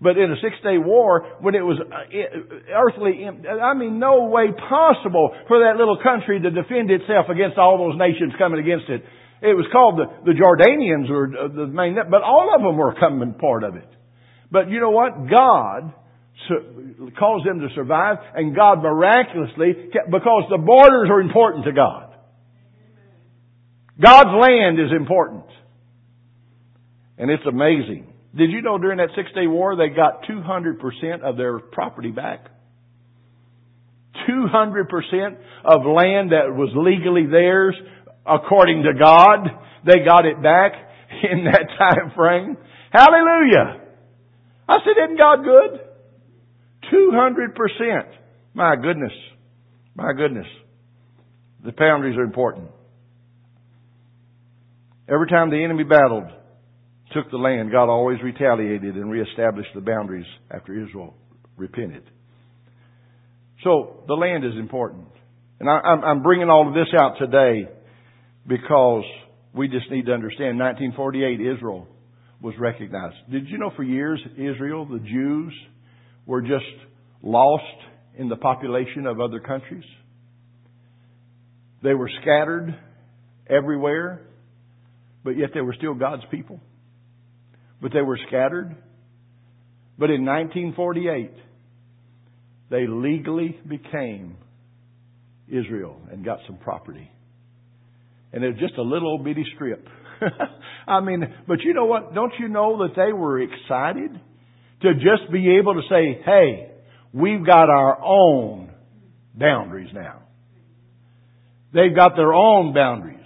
[0.00, 1.96] But in a six day war, when it was uh,
[2.74, 7.78] earthly, I mean, no way possible for that little country to defend itself against all
[7.78, 9.02] those nations coming against it.
[9.44, 12.94] It was called the, the Jordanians were uh, the main, but all of them were
[12.94, 13.88] coming part of it.
[14.50, 15.28] But you know what?
[15.28, 15.92] God
[17.18, 22.14] caused them to survive, and God miraculously, because the borders are important to God.
[24.00, 25.44] God's land is important.
[27.18, 28.12] And it's amazing.
[28.34, 32.46] Did you know during that six day war they got 200% of their property back?
[34.28, 37.76] 200% of land that was legally theirs
[38.26, 39.48] according to God,
[39.86, 40.72] they got it back
[41.30, 42.56] in that time frame.
[42.90, 43.80] Hallelujah!
[44.68, 45.80] I said, isn't God good?
[46.92, 48.02] 200%.
[48.54, 49.12] My goodness.
[49.94, 50.46] My goodness.
[51.64, 52.70] The boundaries are important.
[55.08, 56.30] Every time the enemy battled,
[57.12, 61.14] took the land, God always retaliated and reestablished the boundaries after Israel
[61.56, 62.02] repented.
[63.62, 65.06] So the land is important.
[65.60, 67.68] And I, am bringing all of this out today
[68.46, 69.04] because
[69.54, 71.86] we just need to understand 1948 Israel
[72.40, 73.16] was recognized.
[73.30, 75.54] Did you know for years Israel, the Jews,
[76.26, 76.64] were just
[77.22, 77.62] lost
[78.16, 79.84] in the population of other countries?
[81.82, 82.74] They were scattered
[83.48, 84.26] everywhere,
[85.22, 86.60] but yet they were still God's people
[87.84, 88.74] but they were scattered.
[89.98, 91.30] But in 1948,
[92.70, 94.38] they legally became
[95.46, 97.10] Israel and got some property.
[98.34, 99.86] And it was just a little bitty strip.
[100.88, 102.14] I mean, but you know what?
[102.14, 104.10] Don't you know that they were excited
[104.82, 106.72] to just be able to say, hey,
[107.12, 108.72] we've got our own
[109.36, 110.22] boundaries now.
[111.72, 113.18] They've got their own boundaries.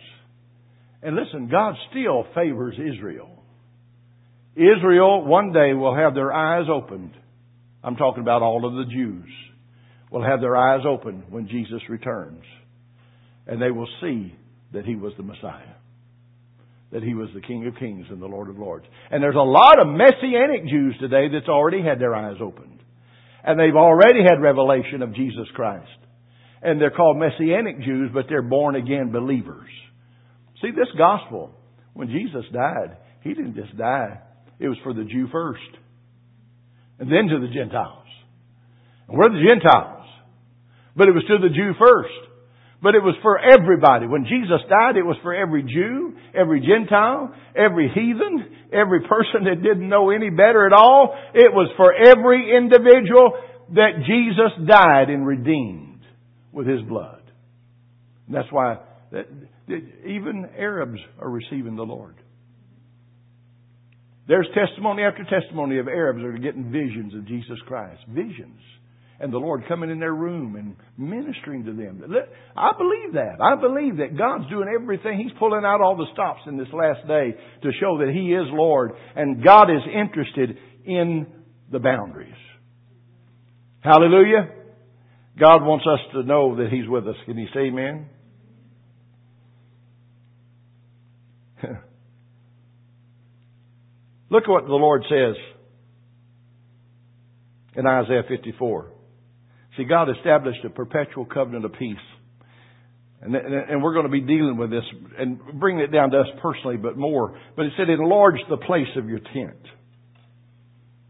[1.02, 3.30] And listen, God still favors Israel.
[4.56, 7.12] Israel one day will have their eyes opened.
[7.82, 9.30] I'm talking about all of the Jews
[10.12, 12.44] will have their eyes opened when Jesus returns.
[13.46, 14.34] And they will see
[14.72, 15.74] that He was the Messiah.
[16.92, 18.86] That He was the King of Kings and the Lord of Lords.
[19.10, 22.80] And there's a lot of Messianic Jews today that's already had their eyes opened.
[23.44, 25.88] And they've already had revelation of Jesus Christ.
[26.62, 29.70] And they're called Messianic Jews, but they're born again believers.
[30.60, 31.52] See, this gospel,
[31.94, 34.22] when Jesus died, He didn't just die
[34.58, 35.60] it was for the Jew first.
[36.98, 38.06] And then to the Gentiles.
[39.08, 40.06] And we're the Gentiles.
[40.96, 42.27] But it was to the Jew first.
[42.80, 44.06] But it was for everybody.
[44.06, 49.62] When Jesus died, it was for every Jew, every Gentile, every heathen, every person that
[49.62, 51.14] didn't know any better at all.
[51.34, 53.32] It was for every individual
[53.74, 56.02] that Jesus died and redeemed
[56.52, 57.22] with His blood.
[58.26, 58.78] And that's why
[59.10, 59.26] that,
[60.06, 62.14] even Arabs are receiving the Lord.
[64.28, 68.02] There's testimony after testimony of Arabs that are getting visions of Jesus Christ.
[68.08, 68.60] Visions.
[69.20, 72.04] And the Lord coming in their room and ministering to them.
[72.56, 73.40] I believe that.
[73.42, 75.18] I believe that God's doing everything.
[75.18, 78.46] He's pulling out all the stops in this last day to show that He is
[78.52, 78.92] Lord.
[79.16, 81.26] And God is interested in
[81.72, 82.32] the boundaries.
[83.80, 84.50] Hallelujah.
[85.38, 87.16] God wants us to know that He's with us.
[87.26, 88.06] Can you say amen?
[94.30, 95.34] Look at what the Lord says
[97.74, 98.92] in Isaiah 54.
[99.78, 101.96] See, God established a perpetual covenant of peace.
[103.22, 104.84] And, and we're going to be dealing with this
[105.18, 107.40] and bringing it down to us personally, but more.
[107.56, 109.58] But it said, enlarge the place of your tent.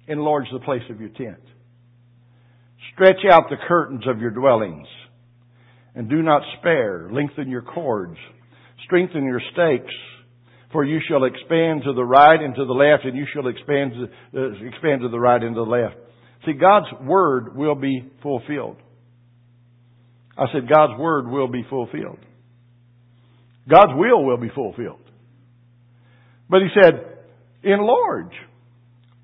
[0.07, 1.43] Enlarge the place of your tent.
[2.95, 4.87] Stretch out the curtains of your dwellings.
[5.95, 7.11] And do not spare.
[7.11, 8.17] Lengthen your cords.
[8.85, 9.95] Strengthen your stakes
[10.73, 13.93] for you shall expand to the right and to the left, and you shall expand
[13.93, 15.97] to, uh, expand to the right and to the left.
[16.45, 18.77] See, God's word will be fulfilled.
[20.37, 22.19] I said, God's word will be fulfilled.
[23.69, 25.01] God's will will be fulfilled.
[26.49, 27.19] But he said,
[27.63, 28.33] enlarge.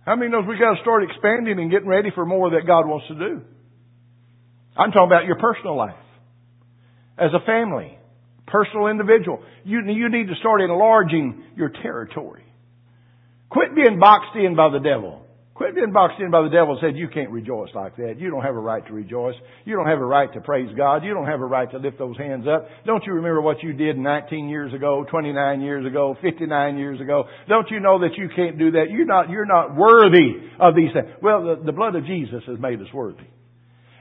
[0.04, 2.86] How many knows we got to start expanding and getting ready for more that God
[2.86, 3.40] wants to do?
[4.76, 5.94] I'm talking about your personal life.
[7.16, 7.96] As a family
[8.46, 9.42] personal individual.
[9.64, 12.44] You, you need to start enlarging your territory.
[13.50, 15.23] Quit being boxed in by the devil.
[15.54, 18.18] Quit being boxed in by the devil and said, you can't rejoice like that.
[18.18, 19.36] You don't have a right to rejoice.
[19.64, 21.04] You don't have a right to praise God.
[21.04, 22.66] You don't have a right to lift those hands up.
[22.84, 27.24] Don't you remember what you did 19 years ago, 29 years ago, 59 years ago?
[27.48, 28.86] Don't you know that you can't do that?
[28.90, 31.06] You're not, you're not worthy of these things.
[31.22, 33.28] Well, the, the blood of Jesus has made us worthy.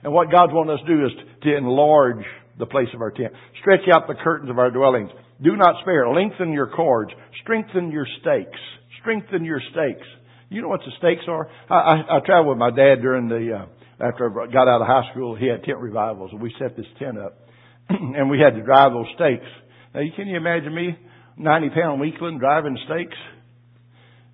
[0.04, 1.12] And what God's wanting us to do is
[1.44, 2.26] to enlarge
[2.58, 3.32] the place of our tent.
[3.62, 5.12] Stretch out the curtains of our dwellings.
[5.44, 6.10] Do not spare.
[6.10, 7.12] Lengthen your cords.
[7.44, 8.60] Strengthen your stakes.
[9.02, 10.08] Strengthen your stakes.
[10.54, 11.50] You know what the stakes are?
[11.68, 14.88] I, I, I traveled with my dad during the, uh, after I got out of
[14.88, 17.40] high school, he had tent revivals and we set this tent up
[17.90, 19.50] and we had to drive those stakes.
[19.96, 20.96] Now can you imagine me,
[21.38, 23.18] 90 pound weakling driving stakes?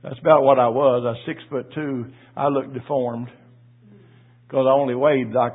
[0.04, 1.04] That's about what I was.
[1.06, 2.08] I was six foot two.
[2.36, 3.30] I looked deformed
[4.46, 5.54] because I only weighed like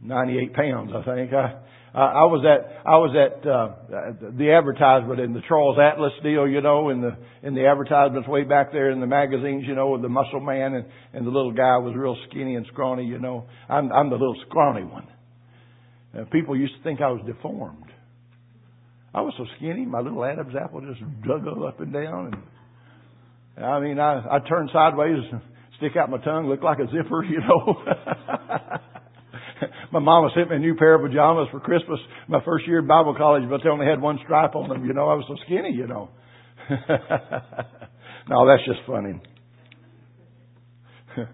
[0.00, 1.32] 98 pounds, I think.
[1.34, 1.60] I,
[2.00, 6.60] I was at I was at uh, the advertisement in the Charles Atlas deal, you
[6.60, 10.02] know, in the in the advertisements way back there in the magazines, you know, with
[10.02, 10.84] the muscle man and
[11.14, 13.46] and the little guy was real skinny and scrawny, you know.
[13.68, 15.06] I'm I'm the little scrawny one.
[16.12, 17.90] And people used to think I was deformed.
[19.14, 22.42] I was so skinny, my little Adam's apple just dug up and down,
[23.56, 25.24] and I mean, I I turned sideways,
[25.78, 27.82] stick out my tongue, look like a zipper, you know.
[29.92, 32.86] my mama sent me a new pair of pajamas for Christmas my first year in
[32.86, 34.84] Bible college, but they only had one stripe on them.
[34.84, 36.10] You know, I was so skinny, you know.
[38.28, 39.20] no, that's just funny.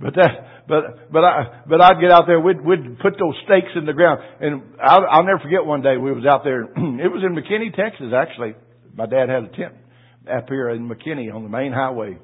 [0.00, 3.72] but that, but, but I, but I'd get out there, we'd, we'd put those stakes
[3.76, 4.20] in the ground.
[4.40, 6.62] And I'll, I'll never forget one day we was out there.
[6.76, 8.54] it was in McKinney, Texas, actually.
[8.94, 9.74] My dad had a tent
[10.30, 12.18] up here in McKinney on the main highway.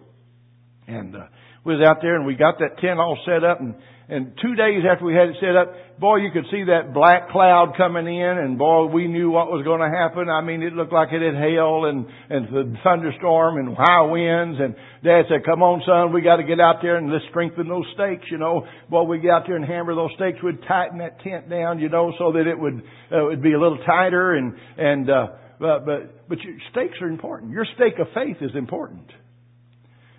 [0.87, 1.27] And, uh,
[1.64, 3.75] we was out there and we got that tent all set up and
[4.07, 7.30] and two days after we had it set up, boy, you could see that black
[7.30, 10.28] cloud coming in, and boy, we knew what was going to happen.
[10.28, 14.61] I mean, it looked like it had hail and and the thunderstorm and high winds.
[14.61, 17.66] And Dad said, "Come on, son, we got to get out there and let's strengthen
[17.66, 20.36] those stakes." You know, boy, we get out there and hammer those stakes.
[20.44, 23.55] We'd tighten that tent down, you know, so that it would uh, it would be
[23.55, 24.34] a little tighter.
[24.36, 25.26] And and uh,
[25.59, 27.52] but but but your stakes are important.
[27.52, 29.09] Your stake of faith is important.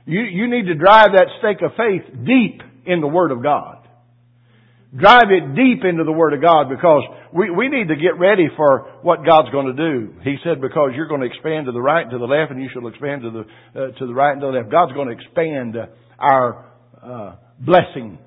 [0.05, 3.88] You you need to drive that stake of faith deep in the Word of God.
[4.95, 8.47] Drive it deep into the Word of God because we, we need to get ready
[8.55, 10.13] for what God's going to do.
[10.23, 12.61] He said because you're going to expand to the right and to the left and
[12.61, 13.43] you shall expand to the,
[13.79, 14.71] uh, to the right and to the left.
[14.71, 15.75] God's going to expand
[16.17, 16.71] our,
[17.03, 18.19] uh, blessing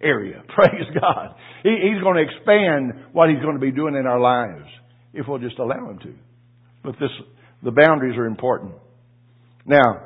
[0.00, 0.42] area.
[0.48, 1.34] Praise God.
[1.62, 4.68] He, he's going to expand what He's going to be doing in our lives
[5.12, 6.14] if we'll just allow Him to.
[6.82, 7.10] But this,
[7.62, 8.74] the boundaries are important.
[9.64, 10.04] Now,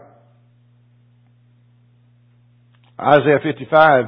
[3.01, 4.05] Isaiah 55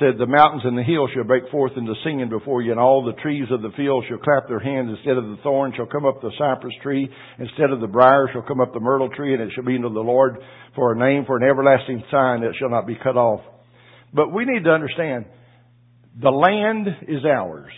[0.00, 3.04] said, The mountains and the hills shall break forth into singing before you, and all
[3.04, 4.90] the trees of the field shall clap their hands.
[4.96, 7.08] Instead of the thorn shall come up the cypress tree.
[7.38, 9.92] Instead of the brier shall come up the myrtle tree, and it shall be unto
[9.92, 10.38] the Lord
[10.74, 13.42] for a name, for an everlasting sign that shall not be cut off.
[14.12, 15.26] But we need to understand,
[16.20, 17.70] the land is ours.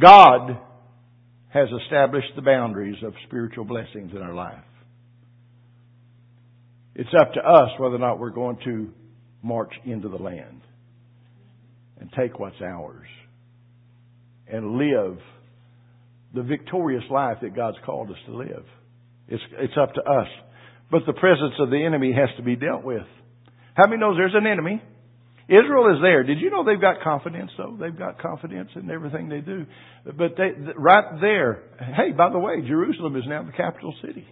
[0.00, 0.58] God
[1.52, 4.62] has established the boundaries of spiritual blessings in our life.
[6.94, 8.90] It's up to us whether or not we're going to
[9.42, 10.60] march into the land
[11.98, 13.06] and take what's ours
[14.48, 15.18] and live
[16.34, 18.64] the victorious life that God's called us to live.
[19.28, 20.28] It's, it's up to us.
[20.90, 23.06] But the presence of the enemy has to be dealt with.
[23.74, 24.82] How many knows there's an enemy?
[25.48, 26.22] Israel is there.
[26.22, 27.76] Did you know they've got confidence though?
[27.78, 29.66] They've got confidence in everything they do.
[30.04, 34.26] But they, right there, hey, by the way, Jerusalem is now the capital city.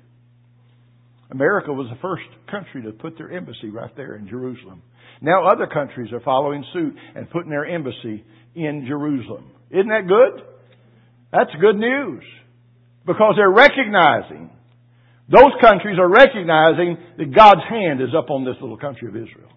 [1.31, 4.83] America was the first country to put their embassy right there in Jerusalem.
[5.21, 8.25] Now other countries are following suit and putting their embassy
[8.55, 9.51] in Jerusalem.
[9.71, 10.45] Isn't that good?
[11.33, 12.25] That's good news.
[13.05, 14.51] Because they're recognizing,
[15.29, 19.53] those countries are recognizing that God's hand is up on this little country of Israel.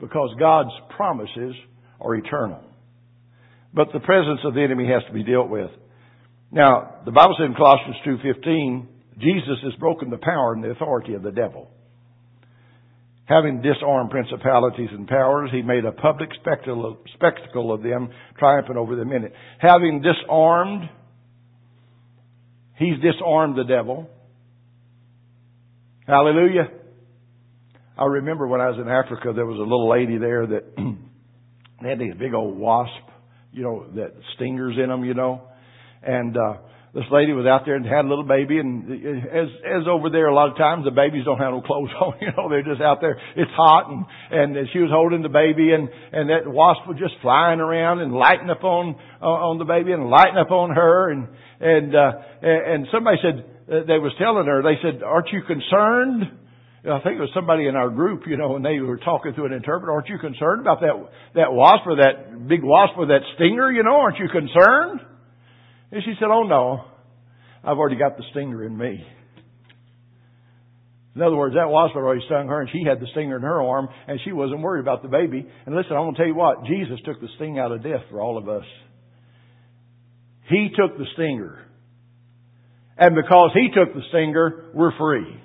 [0.00, 1.54] Because God's promises
[2.00, 2.62] are eternal.
[3.74, 5.70] But the presence of the enemy has to be dealt with.
[6.50, 8.86] Now, the Bible says in Colossians 2.15,
[9.18, 11.70] Jesus has broken the power and the authority of the devil.
[13.26, 19.10] Having disarmed principalities and powers, he made a public spectacle of them, triumphing over them
[19.10, 19.32] in it.
[19.58, 20.88] Having disarmed,
[22.78, 24.08] he's disarmed the devil.
[26.06, 26.68] Hallelujah.
[27.98, 30.64] I remember when I was in Africa, there was a little lady there that
[31.82, 32.92] had these big old wasp,
[33.52, 35.42] you know, that stingers in them, you know.
[36.02, 36.58] And, uh,
[36.96, 38.88] this lady was out there and had a little baby and
[39.28, 42.16] as as over there a lot of times the babies don't have no clothes on
[42.24, 45.76] you know they're just out there it's hot and and she was holding the baby
[45.76, 49.92] and and that wasp was just flying around and lighting up on on the baby
[49.92, 51.28] and lighting up on her and
[51.60, 56.32] and uh and somebody said uh, they was telling her they said aren't you concerned
[56.86, 59.44] I think it was somebody in our group, you know, and they were talking to
[59.44, 59.90] an interpreter.
[59.90, 60.94] Aren't you concerned about that
[61.34, 63.72] that wasp or that big wasp with that stinger?
[63.72, 65.00] You know, aren't you concerned?
[65.92, 66.84] And she said, "Oh no,
[67.64, 69.06] I've already got the stinger in me."
[71.14, 73.42] In other words, that wasp had already stung her, and she had the stinger in
[73.42, 75.46] her arm, and she wasn't worried about the baby.
[75.64, 78.02] And listen, I'm going to tell you what: Jesus took the sting out of death
[78.10, 78.64] for all of us.
[80.48, 81.62] He took the stinger.
[82.98, 85.40] And because He took the stinger, we're free.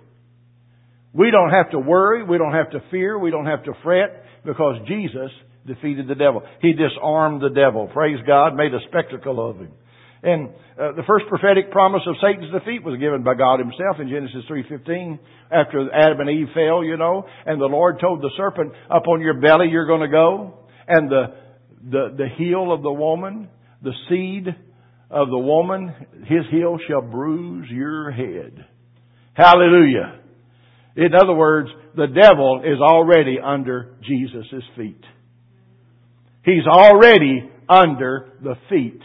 [1.14, 2.24] We don't have to worry.
[2.24, 3.18] We don't have to fear.
[3.20, 5.32] We don't have to fret because Jesus
[5.66, 6.44] defeated the devil.
[6.62, 7.90] He disarmed the devil.
[7.92, 8.56] Praise God.
[8.56, 9.72] Made a spectacle of him.
[10.24, 10.50] And
[10.80, 14.44] uh, the first prophetic promise of Satan's defeat was given by God himself in Genesis
[14.50, 15.20] 3.15
[15.52, 17.26] after Adam and Eve fell, you know.
[17.46, 20.60] And the Lord told the serpent, up on your belly you're going to go.
[20.88, 21.24] And the,
[21.90, 23.50] the, the heel of the woman,
[23.82, 24.48] the seed
[25.10, 25.94] of the woman,
[26.28, 28.66] his heel shall bruise your head.
[29.34, 30.20] Hallelujah.
[30.96, 35.02] In other words, the devil is already under Jesus' feet.
[36.44, 39.02] He's already under the feet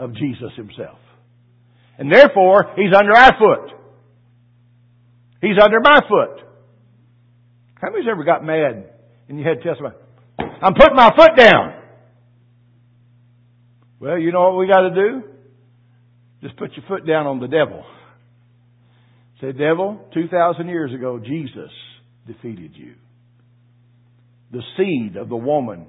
[0.00, 0.98] of Jesus himself.
[1.98, 3.76] And therefore, he's under our foot.
[5.42, 6.46] He's under my foot.
[7.74, 8.90] How many's ever got mad
[9.28, 9.94] and you had testimony?
[10.38, 11.74] I'm putting my foot down.
[14.00, 15.22] Well, you know what we got to do?
[16.42, 17.84] Just put your foot down on the devil.
[19.40, 21.70] Say, devil, 2,000 years ago, Jesus
[22.26, 22.94] defeated you.
[24.52, 25.86] The seed of the woman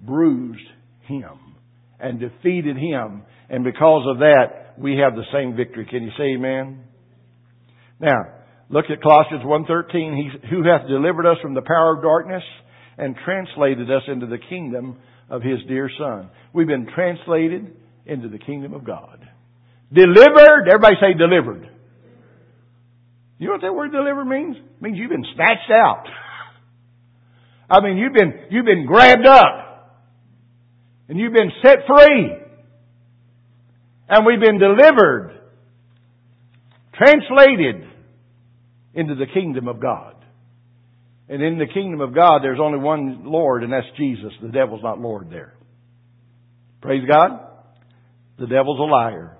[0.00, 0.66] bruised
[1.06, 1.54] him
[1.98, 3.22] and defeated him.
[3.50, 5.86] And because of that, we have the same victory.
[5.90, 6.84] Can you say amen?
[7.98, 8.18] Now,
[8.70, 10.16] look at Colossians 1.13.
[10.16, 12.44] He, who hath delivered us from the power of darkness
[12.96, 14.98] and translated us into the kingdom
[15.28, 16.30] of His dear Son.
[16.54, 17.76] We've been translated
[18.06, 19.28] into the kingdom of God.
[19.92, 20.68] Delivered.
[20.68, 21.68] Everybody say delivered.
[23.38, 24.56] You know what that word delivered means?
[24.56, 26.04] It means you've been snatched out.
[27.68, 29.66] I mean, you've been, you've been grabbed up.
[31.08, 32.36] And you've been set free.
[34.10, 35.40] And we've been delivered.
[36.94, 37.88] Translated
[38.92, 40.16] into the kingdom of God.
[41.28, 44.32] And in the kingdom of God, there's only one Lord, and that's Jesus.
[44.42, 45.54] The devil's not Lord there.
[46.82, 47.46] Praise God.
[48.38, 49.38] The devil's a liar.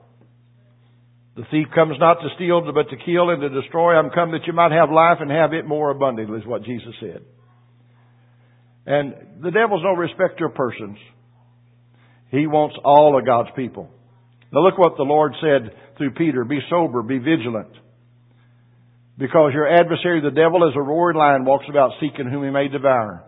[1.37, 3.95] The thief comes not to steal, but to kill and to destroy.
[3.95, 6.95] I'm come that you might have life and have it more abundantly, is what Jesus
[7.01, 7.23] said.
[8.87, 10.99] And the devil's no respecter of persons.
[12.31, 13.91] He wants all of God's people.
[14.53, 16.45] Now look what the Lord said through Peter.
[16.45, 17.71] Be sober, be vigilant.
[19.19, 22.69] Because your adversary, the devil, as a roaring lion, walks about seeking whom he may
[22.69, 23.25] devour.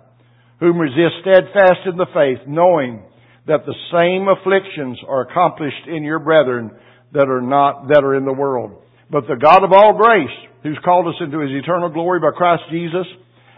[0.58, 3.04] Whom resist steadfast in the faith, knowing
[3.46, 6.70] that the same afflictions are accomplished in your brethren
[7.12, 8.82] that are not, that are in the world.
[9.10, 12.62] But the God of all grace, who's called us into his eternal glory by Christ
[12.70, 13.06] Jesus,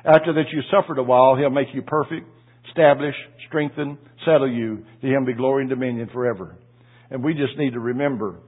[0.05, 2.27] after that you suffered a while, he'll make you perfect,
[2.69, 3.15] establish,
[3.47, 4.85] strengthen, settle you.
[5.03, 6.57] To him be glory and dominion forever.
[7.15, 8.41] And we just need to remember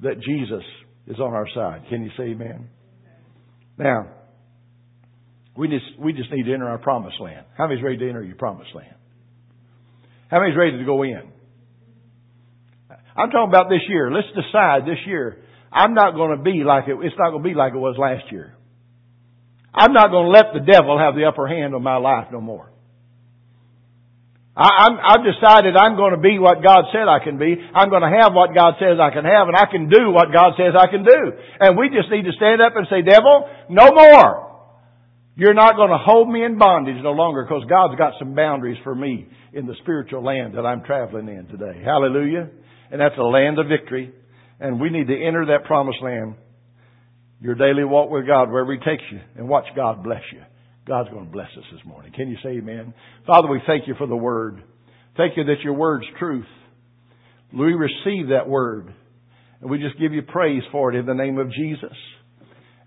[0.00, 0.64] that Jesus
[1.06, 1.82] is on our side.
[1.88, 2.68] Can you say amen?
[3.78, 4.08] Now,
[5.56, 7.46] we just, we just need to enter our promised land.
[7.56, 8.96] How many's ready to enter your promised land?
[10.28, 11.22] How many's ready to go in?
[13.16, 14.10] I'm talking about this year.
[14.10, 15.38] Let's decide this year.
[15.70, 17.94] I'm not going to be like it, it's not going to be like it was
[17.96, 18.56] last year.
[19.72, 22.40] I'm not going to let the devil have the upper hand on my life no
[22.40, 22.72] more.
[24.58, 27.54] I, I've decided I'm going to be what God said I can be.
[27.54, 30.34] I'm going to have what God says I can have, and I can do what
[30.34, 31.20] God says I can do.
[31.62, 34.48] And we just need to stand up and say, devil, no more.
[35.36, 38.78] You're not going to hold me in bondage no longer because God's got some boundaries
[38.82, 41.80] for me in the spiritual land that I'm traveling in today.
[41.84, 42.50] Hallelujah.
[42.90, 44.12] And that's a land of victory.
[44.58, 46.34] And we need to enter that promised land.
[47.40, 50.40] Your daily walk with God, wherever He takes you, and watch God bless you.
[50.88, 52.12] God's going to bless us this morning.
[52.16, 52.94] Can you say amen?
[53.26, 54.62] Father, we thank you for the word.
[55.18, 56.46] Thank you that your word's truth.
[57.52, 58.94] We receive that word.
[59.60, 61.96] And we just give you praise for it in the name of Jesus.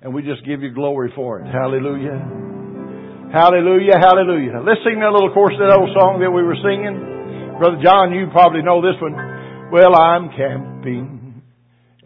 [0.01, 1.45] And we just give you glory for it.
[1.45, 2.17] Hallelujah.
[3.31, 4.59] Hallelujah, hallelujah.
[4.65, 7.55] Let's sing that little chorus, that old song that we were singing.
[7.59, 9.13] Brother John, you probably know this one.
[9.71, 11.43] Well, I'm camping.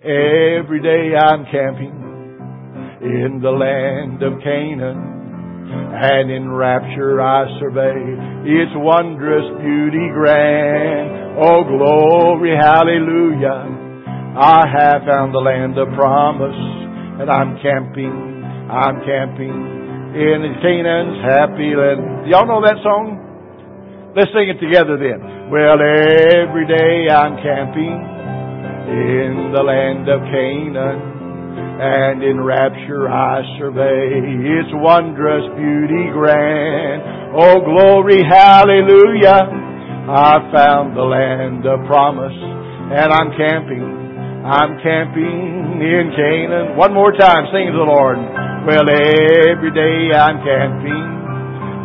[0.04, 2.04] Every day I'm camping
[3.02, 5.15] in the land of Canaan
[5.72, 7.98] and in rapture I survey
[8.46, 11.40] its wondrous beauty grand.
[11.42, 13.84] Oh glory, hallelujah.
[14.36, 16.60] I have found the land of promise
[17.22, 19.56] and I'm camping, I'm camping
[20.16, 22.30] in Canaan's happy land.
[22.30, 24.14] Y'all know that song?
[24.16, 25.52] Let's sing it together then.
[25.52, 27.96] Well, every day I'm camping
[28.86, 31.15] in the land of Canaan
[31.58, 37.36] and in rapture I survey its wondrous beauty grand.
[37.36, 39.44] Oh glory, hallelujah,
[40.08, 43.84] I found the land of promise, and I'm camping,
[44.48, 46.78] I'm camping in Canaan.
[46.78, 48.18] One more time, sing to the Lord.
[48.66, 51.04] Well, every day I'm camping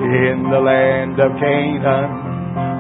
[0.01, 2.30] in the land of Canaan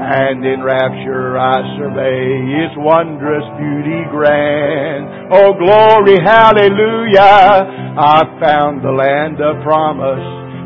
[0.00, 5.30] and in rapture I survey its wondrous beauty grand.
[5.32, 10.24] Oh glory, hallelujah, I've found the land of promise,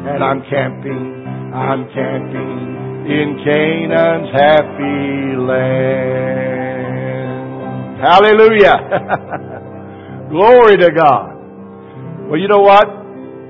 [0.09, 6.65] and I'm camping, I'm camping in Canaan's happy land.
[8.01, 8.77] Hallelujah.
[10.31, 11.37] glory to God.
[12.29, 12.89] Well, you know what?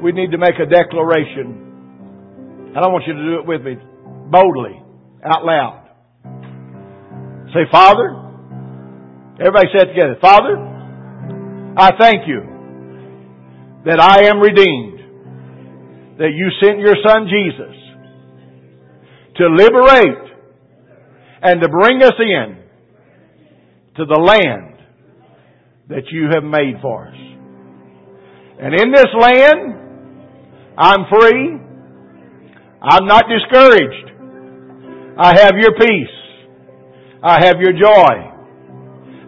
[0.02, 1.62] We need to make a declaration.
[2.74, 3.76] And I want you to do it with me
[4.30, 4.83] boldly
[5.24, 5.80] out loud.
[7.54, 8.10] Say, Father,
[9.40, 10.16] everybody say it together.
[10.20, 10.56] Father,
[11.76, 12.40] I thank you
[13.84, 17.76] that I am redeemed, that you sent your son Jesus
[19.36, 20.24] to liberate
[21.42, 22.56] and to bring us in
[23.96, 24.78] to the land
[25.88, 27.16] that you have made for us.
[28.58, 29.74] And in this land,
[30.78, 31.58] I'm free.
[32.82, 34.13] I'm not discouraged.
[35.16, 36.16] I have your peace.
[37.22, 38.14] I have your joy.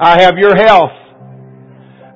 [0.00, 0.90] I have your health.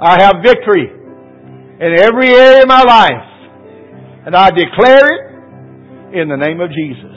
[0.00, 4.26] I have victory in every area of my life.
[4.26, 7.16] And I declare it in the name of Jesus.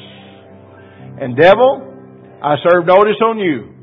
[1.19, 1.81] And devil,
[2.43, 3.73] I serve notice on you.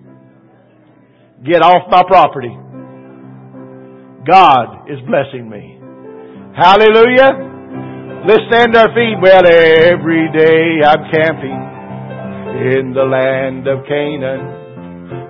[1.45, 2.57] Get off my property.
[4.31, 5.81] God is blessing me.
[6.57, 8.25] Hallelujah.
[8.29, 9.17] Let's stand our feet.
[9.21, 11.70] Well, every day I'm camping
[12.59, 14.61] in the land of Canaan.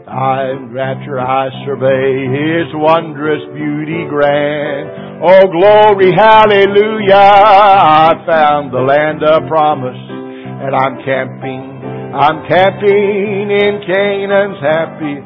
[0.09, 5.23] I rapture I survey His wondrous beauty grand.
[5.23, 7.14] Oh glory, hallelujah!
[7.14, 11.79] I found the land of promise, and I'm camping.
[12.11, 15.21] I'm camping in Canaan's happy.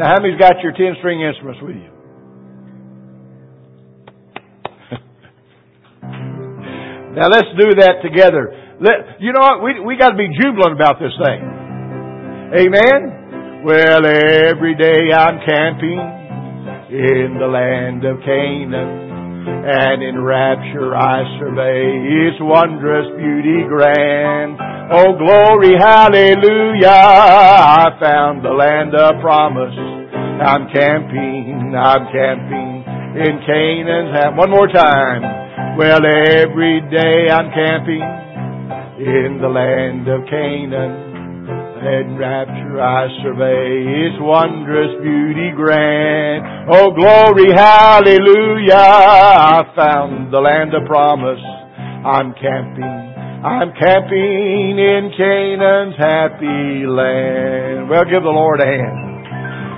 [0.00, 1.90] Now, how many's got your ten string instruments with you?
[7.14, 8.63] now let's do that together.
[8.84, 9.64] Let, you know what?
[9.64, 11.40] We we got to be jubilant about this thing.
[12.52, 13.64] Amen.
[13.64, 15.96] Well, every day I'm camping
[16.92, 24.60] in the land of Canaan, and in rapture I survey its wondrous beauty grand.
[24.92, 26.92] Oh, glory, hallelujah!
[26.92, 29.72] I found the land of promise.
[30.44, 32.84] I'm camping, I'm camping
[33.16, 34.36] in Canaan's hand.
[34.36, 35.24] One more time.
[35.80, 38.04] Well, every day I'm camping
[38.98, 41.14] in the land of Canaan
[41.84, 46.70] in rapture I survey its wondrous beauty grand.
[46.70, 51.42] Oh glory, hallelujah, I found the land of promise.
[52.06, 52.84] I'm camping,
[53.44, 57.90] I'm camping in Canaan's happy land.
[57.90, 59.26] Well, give the Lord a hand.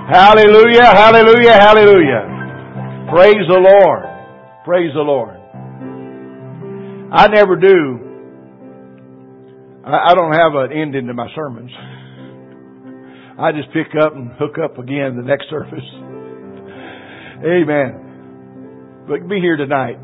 [0.07, 2.23] Hallelujah, hallelujah, hallelujah.
[3.11, 4.03] Praise the Lord.
[4.63, 5.35] Praise the Lord.
[7.11, 8.06] I never do
[9.87, 11.71] I don't have an ending to my sermons.
[13.39, 15.87] I just pick up and hook up again the next service.
[17.39, 19.05] Amen.
[19.07, 19.95] But be here tonight.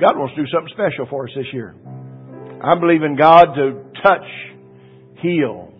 [0.00, 1.74] God wants to do something special for us this year.
[2.64, 4.24] I believe in God to touch,
[5.20, 5.74] heal.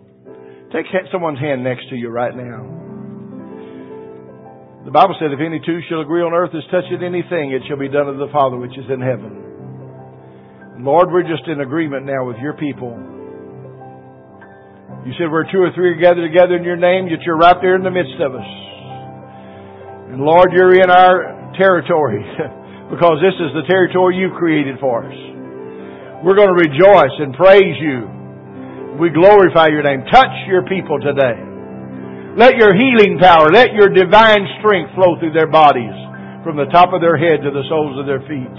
[0.71, 2.69] Take someone's hand next to you right now.
[4.85, 7.79] The Bible said, if any two shall agree on earth as touching anything, it shall
[7.79, 10.85] be done of the Father which is in heaven.
[10.85, 13.18] Lord, we're just in agreement now with your people
[15.07, 17.55] you said where two or three are gathered together in your name, yet you're right
[17.63, 18.51] there in the midst of us.
[20.11, 22.19] And Lord, you're in our territory
[22.91, 25.17] because this is the territory you've created for us.
[26.19, 28.99] We're going to rejoice and praise you.
[28.99, 30.03] We glorify your name.
[30.11, 31.39] Touch your people today.
[32.35, 35.95] Let your healing power, let your divine strength flow through their bodies
[36.43, 38.55] from the top of their head to the soles of their feet.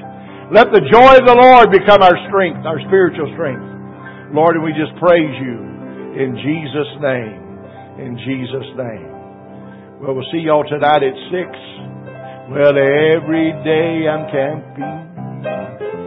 [0.51, 3.63] Let the joy of the Lord become our strength, our spiritual strength.
[4.35, 5.70] Lord, and we just praise you.
[6.17, 7.41] In Jesus' name.
[7.99, 9.11] In Jesus' name.
[10.01, 12.51] Well, we'll see y'all tonight at 6.
[12.51, 16.00] Well, every day I'm camping.